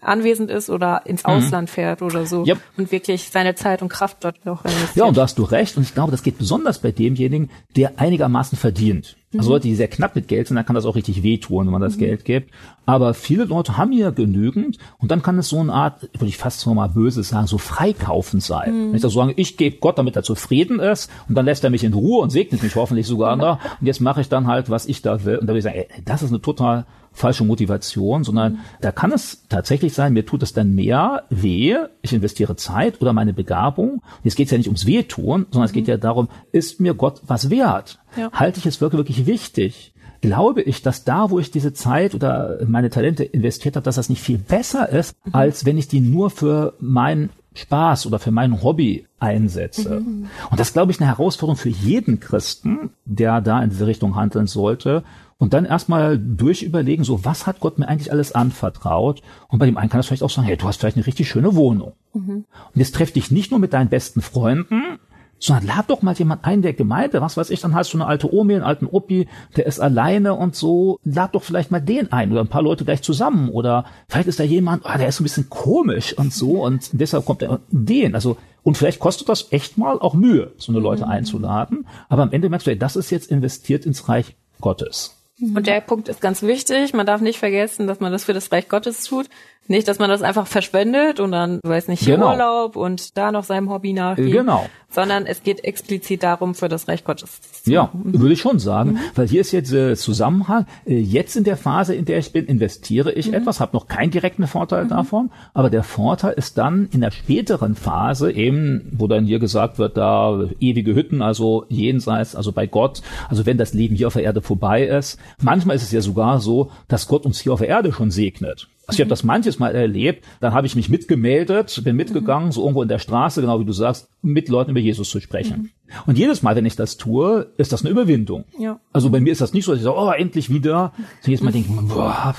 [0.00, 1.30] anwesend ist oder ins mhm.
[1.30, 2.58] Ausland fährt oder so yep.
[2.76, 4.96] und wirklich seine Zeit und Kraft dort noch investiert.
[4.96, 5.76] Ja, und da hast du recht.
[5.76, 9.16] Und ich glaube, das geht besonders bei demjenigen, der einigermaßen verdient.
[9.36, 9.54] Also mhm.
[9.54, 11.80] Leute, die sehr knapp mit Geld sind, dann kann das auch richtig wehtun, wenn man
[11.80, 12.00] das mhm.
[12.00, 12.50] Geld gibt.
[12.84, 16.36] Aber viele Leute haben ja genügend und dann kann es so eine Art, würde ich
[16.36, 18.72] fast so mal böse sagen, so freikaufen sein.
[18.72, 18.88] Mhm.
[18.88, 21.64] Wenn ich das so sage, ich gebe Gott, damit er zufrieden ist und dann lässt
[21.64, 24.46] er mich in Ruhe und segnet mich hoffentlich sogar noch und jetzt mache ich dann
[24.46, 25.36] halt, was ich da will.
[25.36, 28.58] Und da würde ich sagen, ey, das ist eine total falsche Motivation, sondern mhm.
[28.80, 33.12] da kann es tatsächlich sein, mir tut es dann mehr weh, ich investiere Zeit oder
[33.12, 34.02] meine Begabung.
[34.24, 35.90] Jetzt geht es ja nicht ums Wehtun, sondern es geht mhm.
[35.90, 37.98] ja darum, ist mir Gott was wert?
[38.16, 38.30] Ja.
[38.32, 39.92] Halte ich es wirklich, wirklich wichtig?
[40.22, 44.08] glaube ich, dass da, wo ich diese Zeit oder meine Talente investiert habe, dass das
[44.08, 45.34] nicht viel besser ist, mhm.
[45.34, 50.00] als wenn ich die nur für meinen Spaß oder für mein Hobby einsetze.
[50.00, 50.28] Mhm.
[50.50, 54.46] Und das, glaube ich, eine Herausforderung für jeden Christen, der da in diese Richtung handeln
[54.46, 55.04] sollte.
[55.38, 59.22] Und dann erstmal durchüberlegen, so, was hat Gott mir eigentlich alles anvertraut?
[59.48, 61.28] Und bei dem einen kann das vielleicht auch sagen, hey, du hast vielleicht eine richtig
[61.28, 61.94] schöne Wohnung.
[62.14, 62.44] Mhm.
[62.44, 64.98] Und jetzt treff dich nicht nur mit deinen besten Freunden,
[65.42, 68.06] sondern lad doch mal jemand ein der Gemeinde, was weiß ich, dann hast du eine
[68.06, 69.26] alte Omi, einen alten Opi,
[69.56, 72.84] der ist alleine und so, lad doch vielleicht mal den ein oder ein paar Leute
[72.84, 76.62] gleich zusammen oder vielleicht ist da jemand, oh, der ist ein bisschen komisch und so
[76.62, 80.70] und deshalb kommt er den, also und vielleicht kostet das echt mal auch Mühe, so
[80.70, 81.10] eine Leute mhm.
[81.10, 85.16] einzuladen, aber am Ende merkst du, ey, das ist jetzt investiert ins Reich Gottes.
[85.40, 86.94] Und der Punkt ist ganz wichtig.
[86.94, 89.28] Man darf nicht vergessen, dass man das für das Reich Gottes tut.
[89.68, 92.32] Nicht, dass man das einfach verschwendet und dann, weiß nicht, genau.
[92.32, 94.32] Urlaub und da noch seinem Hobby nachgeht.
[94.32, 94.66] Genau.
[94.90, 98.20] Sondern es geht explizit darum, für das Reich Gottes zu Ja, mhm.
[98.20, 98.92] würde ich schon sagen.
[98.92, 98.98] Mhm.
[99.14, 100.66] Weil hier ist jetzt äh, Zusammenhang.
[100.84, 103.34] Äh, jetzt in der Phase, in der ich bin, investiere ich mhm.
[103.34, 104.88] etwas, habe noch keinen direkten Vorteil mhm.
[104.88, 105.30] davon.
[105.54, 109.96] Aber der Vorteil ist dann in der späteren Phase eben, wo dann hier gesagt wird,
[109.96, 114.24] da ewige Hütten, also jenseits, also bei Gott, also wenn das Leben hier auf der
[114.24, 115.18] Erde vorbei ist.
[115.40, 118.68] Manchmal ist es ja sogar so, dass Gott uns hier auf der Erde schon segnet.
[118.92, 122.62] Also ich habe das manches Mal erlebt, dann habe ich mich mitgemeldet, bin mitgegangen, so
[122.62, 125.62] irgendwo in der Straße, genau wie du sagst, mit Leuten über Jesus zu sprechen.
[125.62, 125.70] Mhm.
[126.06, 128.44] Und jedes Mal, wenn ich das tue, ist das eine Überwindung.
[128.58, 128.80] Ja.
[128.92, 130.92] Also bei mir ist das nicht so, dass ich sage, oh, endlich wieder.
[131.20, 132.34] So jedes Mal denke ich, boah,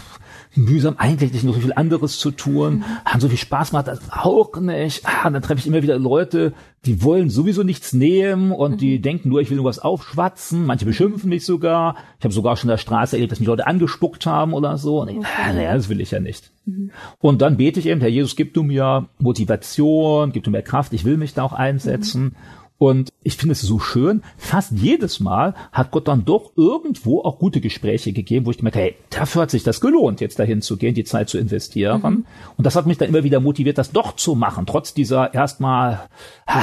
[0.56, 2.84] mühsam, eigentlich nicht noch so viel anderes zu tun, mhm.
[3.06, 5.06] haben so viel Spaß gemacht, das auch nicht.
[5.06, 6.54] Ah, und dann treffe ich immer wieder Leute,
[6.86, 8.78] die wollen sowieso nichts nehmen und mhm.
[8.78, 10.66] die denken nur, ich will nur was aufschwatzen.
[10.66, 11.96] Manche beschimpfen mich sogar.
[12.20, 15.02] Ich habe sogar schon in der Straße erlebt, dass mich Leute angespuckt haben oder so.
[15.02, 15.28] Und ich, okay.
[15.44, 16.52] ah, naja, das will ich ja nicht.
[16.66, 16.92] Mhm.
[17.20, 20.94] Und dann bete ich eben, Herr Jesus, gib du mir Motivation, gib du mir Kraft,
[20.94, 22.36] ich will mich da auch einsetzen.
[22.84, 22.90] Mhm.
[22.90, 27.40] Und ich finde es so schön, fast jedes Mal hat Gott dann doch irgendwo auch
[27.40, 30.62] gute Gespräche gegeben, wo ich gemerkt habe, hey, dafür hat sich das gelohnt, jetzt dahin
[30.62, 32.02] zu gehen, die Zeit zu investieren.
[32.02, 32.26] Mhm.
[32.58, 36.08] Und das hat mich dann immer wieder motiviert, das doch zu machen, trotz dieser erstmal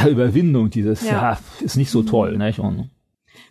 [0.09, 1.33] Überwindung, dieses, ja.
[1.33, 2.37] ja, ist nicht so toll.
[2.37, 2.59] Nicht?
[2.59, 2.91] Und,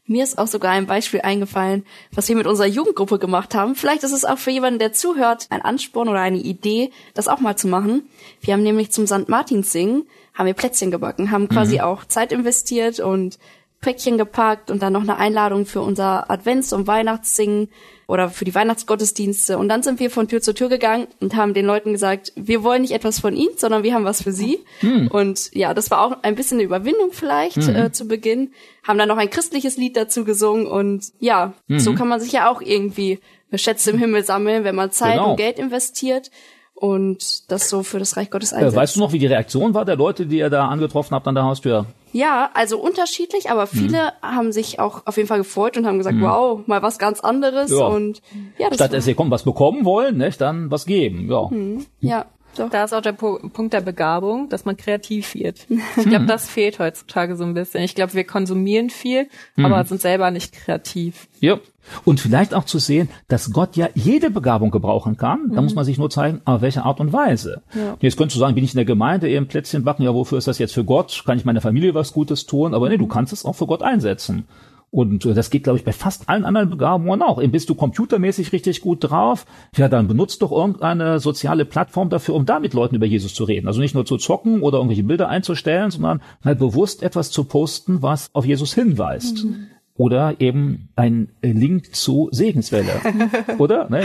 [0.09, 3.76] mir ist auch sogar ein Beispiel eingefallen, was wir mit unserer Jugendgruppe gemacht haben.
[3.76, 7.39] Vielleicht ist es auch für jemanden, der zuhört, ein Ansporn oder eine Idee, das auch
[7.39, 8.09] mal zu machen.
[8.41, 9.30] Wir haben nämlich zum St.
[9.30, 10.07] Martins singen
[10.40, 11.82] haben wir Plätzchen gebacken, haben quasi mhm.
[11.82, 13.38] auch Zeit investiert und
[13.82, 17.68] Päckchen gepackt und dann noch eine Einladung für unser Advents- und Weihnachtssingen
[18.08, 19.58] oder für die Weihnachtsgottesdienste.
[19.58, 22.64] Und dann sind wir von Tür zu Tür gegangen und haben den Leuten gesagt, wir
[22.64, 24.60] wollen nicht etwas von ihnen, sondern wir haben was für sie.
[24.82, 25.10] Mhm.
[25.10, 27.76] Und ja, das war auch ein bisschen eine Überwindung vielleicht mhm.
[27.76, 28.54] äh, zu Beginn.
[28.84, 31.80] Haben dann noch ein christliches Lied dazu gesungen und ja, mhm.
[31.80, 33.20] so kann man sich ja auch irgendwie
[33.54, 35.32] Schätze im Himmel sammeln, wenn man Zeit genau.
[35.32, 36.32] und Geld investiert
[36.80, 38.76] und das so für das Reich Gottes einsetzt.
[38.76, 41.28] Äh, weißt du noch, wie die Reaktion war der Leute, die ihr da angetroffen habt
[41.28, 41.86] an der Haustür?
[42.14, 44.26] Ja, also unterschiedlich, aber viele mhm.
[44.26, 46.24] haben sich auch auf jeden Fall gefreut und haben gesagt, mhm.
[46.24, 47.86] wow, mal was ganz anderes ja.
[47.86, 48.22] und
[48.58, 51.48] ja, das statt dass sie kommen, was bekommen wollen, nicht, dann was geben, ja.
[51.50, 51.86] Mhm.
[52.00, 52.26] Ja.
[52.56, 52.70] Doch.
[52.70, 55.68] Da ist auch der Punkt der Begabung, dass man kreativ wird.
[55.97, 57.84] Ich glaube, das fehlt heutzutage so ein bisschen.
[57.84, 59.66] Ich glaube, wir konsumieren viel, mhm.
[59.66, 61.28] aber sind selber nicht kreativ.
[61.39, 61.60] Ja.
[62.06, 65.50] Und vielleicht auch zu sehen, dass Gott ja jede Begabung gebrauchen kann.
[65.50, 65.66] Da mhm.
[65.66, 67.62] muss man sich nur zeigen, auf welche Art und Weise.
[67.74, 67.97] Ja.
[68.00, 70.47] Jetzt könntest du sagen, bin ich in der Gemeinde eben Plätzchen backen, ja, wofür ist
[70.47, 71.24] das jetzt für Gott?
[71.26, 72.74] Kann ich meiner Familie was Gutes tun?
[72.74, 74.45] Aber nee, du kannst es auch für Gott einsetzen.
[74.92, 77.42] Und äh, das geht, glaube ich, bei fast allen anderen Begabungen auch.
[77.42, 82.36] Eben bist du computermäßig richtig gut drauf, ja, dann benutzt doch irgendeine soziale Plattform dafür,
[82.36, 83.68] um da mit Leuten über Jesus zu reden.
[83.68, 88.02] Also nicht nur zu zocken oder irgendwelche Bilder einzustellen, sondern halt bewusst etwas zu posten,
[88.02, 89.46] was auf Jesus hinweist.
[89.46, 89.68] Mhm.
[89.96, 93.02] Oder eben ein Link zu Segenswelle.
[93.58, 93.90] oder?
[93.90, 94.04] Ne?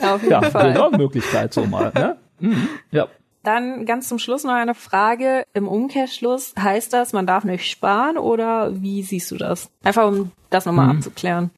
[0.00, 0.72] Auf jeden ja, Fall.
[0.72, 1.92] Genau Möglichkeit so mal.
[1.94, 2.16] Ne?
[2.40, 2.68] Mhm.
[2.92, 3.08] Ja.
[3.42, 5.44] Dann ganz zum Schluss noch eine Frage.
[5.52, 9.70] Im Umkehrschluss heißt das, man darf nicht sparen oder wie siehst du das?
[9.82, 10.98] Einfach um das nochmal mhm.
[10.98, 11.50] abzuklären.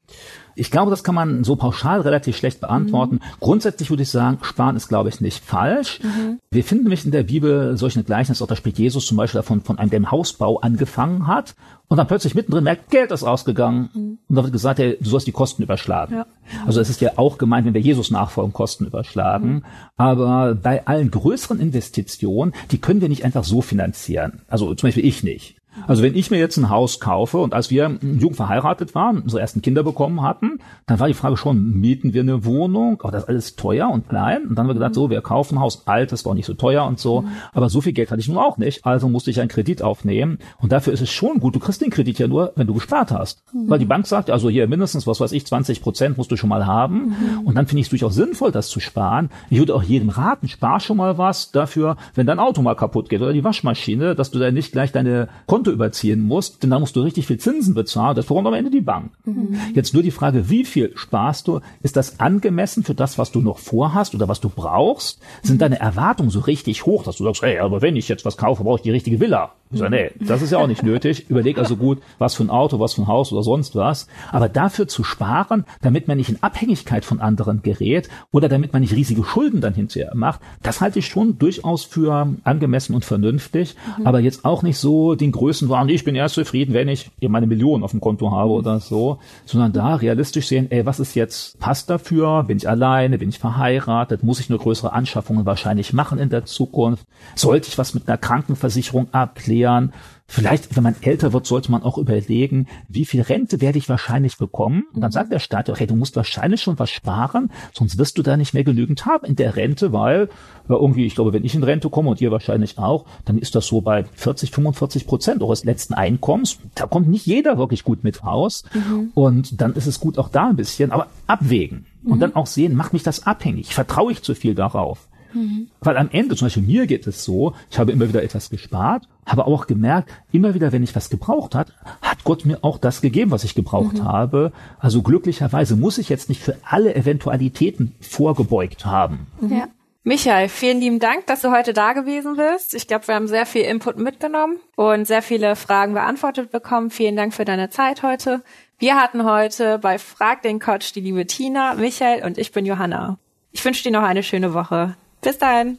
[0.57, 3.16] Ich glaube, das kann man so pauschal relativ schlecht beantworten.
[3.16, 3.20] Mhm.
[3.40, 6.00] Grundsätzlich würde ich sagen, sparen ist, glaube ich, nicht falsch.
[6.02, 6.40] Mhm.
[6.50, 9.61] Wir finden nämlich in der Bibel solche Gleichnisse, auch da spricht Jesus zum Beispiel davon,
[9.62, 11.55] von einem, der im Hausbau angefangen hat
[11.88, 13.90] und dann plötzlich mittendrin merkt, Geld ist ausgegangen.
[13.92, 14.18] Mhm.
[14.28, 16.14] Und dann wird gesagt, hey, du sollst die Kosten überschlagen.
[16.14, 16.26] Ja.
[16.66, 19.48] Also es ist ja auch gemeint, wenn wir Jesus nachfolgen, Kosten überschlagen.
[19.48, 19.64] Mhm.
[19.96, 24.42] Aber bei allen größeren Investitionen, die können wir nicht einfach so finanzieren.
[24.48, 25.57] Also zum Beispiel ich nicht.
[25.87, 29.41] Also wenn ich mir jetzt ein Haus kaufe und als wir jung verheiratet waren, unsere
[29.41, 33.01] ersten Kinder bekommen hatten, dann war die Frage schon, mieten wir eine Wohnung?
[33.03, 34.43] Aber das ist alles teuer und klein.
[34.43, 36.55] Und dann haben wir gesagt, so, wir kaufen ein Haus, altes, war auch nicht so
[36.55, 37.25] teuer und so.
[37.53, 38.85] Aber so viel Geld hatte ich nun auch nicht.
[38.87, 40.39] Also musste ich einen Kredit aufnehmen.
[40.61, 41.55] Und dafür ist es schon gut.
[41.55, 43.43] Du kriegst den Kredit ja nur, wenn du gespart hast.
[43.53, 43.70] Mhm.
[43.70, 46.51] Weil die Bank sagt, also hier mindestens, was weiß ich, 20 Prozent musst du schon
[46.51, 47.09] mal haben.
[47.09, 47.47] Mhm.
[47.47, 49.31] Und dann finde ich es durchaus sinnvoll, das zu sparen.
[49.51, 53.09] Ich würde auch jedem raten, spar schon mal was dafür, wenn dein Auto mal kaputt
[53.09, 56.81] geht oder die Waschmaschine, dass du da nicht gleich deine Konto überziehen musst, denn dann
[56.81, 59.12] musst du richtig viel Zinsen bezahlen, das bekommt am Ende die Bank.
[59.25, 59.57] Mhm.
[59.75, 61.61] Jetzt nur die Frage, wie viel sparst du?
[61.83, 65.21] Ist das angemessen für das, was du noch vorhast oder was du brauchst?
[65.43, 68.37] Sind deine Erwartungen so richtig hoch, dass du sagst, hey, aber wenn ich jetzt was
[68.37, 69.53] kaufe, brauche ich die richtige Villa?
[69.75, 71.29] Ich sage, nee, das ist ja auch nicht nötig.
[71.29, 74.07] Überleg also gut, was für ein Auto, was für ein Haus oder sonst was.
[74.31, 78.83] Aber dafür zu sparen, damit man nicht in Abhängigkeit von anderen gerät oder damit man
[78.83, 83.75] nicht riesige Schulden dann hinterher macht, das halte ich schon durchaus für angemessen und vernünftig.
[83.99, 84.07] Mhm.
[84.07, 87.47] Aber jetzt auch nicht so den Größenwahn, ich bin erst zufrieden, wenn ich eben meine
[87.47, 91.59] Millionen auf dem Konto habe oder so, sondern da realistisch sehen, ey, was ist jetzt,
[91.59, 92.45] passt dafür?
[92.45, 93.18] Bin ich alleine?
[93.18, 94.22] Bin ich verheiratet?
[94.22, 97.05] Muss ich nur größere Anschaffungen wahrscheinlich machen in der Zukunft?
[97.35, 99.64] Sollte ich was mit einer Krankenversicherung abklären?
[99.65, 99.93] Jahren.
[100.27, 104.39] Vielleicht, wenn man älter wird, sollte man auch überlegen, wie viel Rente werde ich wahrscheinlich
[104.39, 104.85] bekommen.
[104.95, 105.12] Und dann mhm.
[105.12, 108.55] sagt der Staat, okay, du musst wahrscheinlich schon was sparen, sonst wirst du da nicht
[108.55, 110.29] mehr genügend haben in der Rente, weil
[110.69, 113.55] ja, irgendwie, ich glaube, wenn ich in Rente komme und ihr wahrscheinlich auch, dann ist
[113.55, 116.59] das so bei 40, 45 Prozent eures letzten Einkommens.
[116.75, 118.65] Da kommt nicht jeder wirklich gut mit raus.
[118.73, 119.11] Mhm.
[119.15, 121.87] Und dann ist es gut auch da ein bisschen, aber abwägen.
[122.03, 122.21] Und mhm.
[122.21, 123.75] dann auch sehen, macht mich das abhängig?
[123.75, 125.09] Vertraue ich zu viel darauf?
[125.35, 125.69] Mhm.
[125.81, 129.09] Weil am Ende, zum Beispiel mir geht es so, ich habe immer wieder etwas gespart,
[129.27, 131.72] habe auch gemerkt, immer wieder, wenn ich was gebraucht hat,
[132.03, 134.05] hat Gott mir auch das gegeben, was ich gebraucht mhm.
[134.05, 134.53] habe.
[134.79, 139.27] Also glücklicherweise muss ich jetzt nicht für alle Eventualitäten vorgebeugt haben.
[139.41, 139.53] Mhm.
[139.57, 139.68] Ja.
[140.07, 142.75] Michael, vielen lieben Dank, dass du heute da gewesen bist.
[142.75, 146.91] Ich glaube, wir haben sehr viel Input mitgenommen und sehr viele Fragen beantwortet bekommen.
[146.91, 148.43] Vielen Dank für deine Zeit heute.
[148.79, 153.18] Wir hatten heute bei Frag den Coach die liebe Tina, Michael und ich bin Johanna.
[153.53, 154.95] Ich wünsche dir noch eine schöne Woche.
[155.22, 155.79] Bis dahin.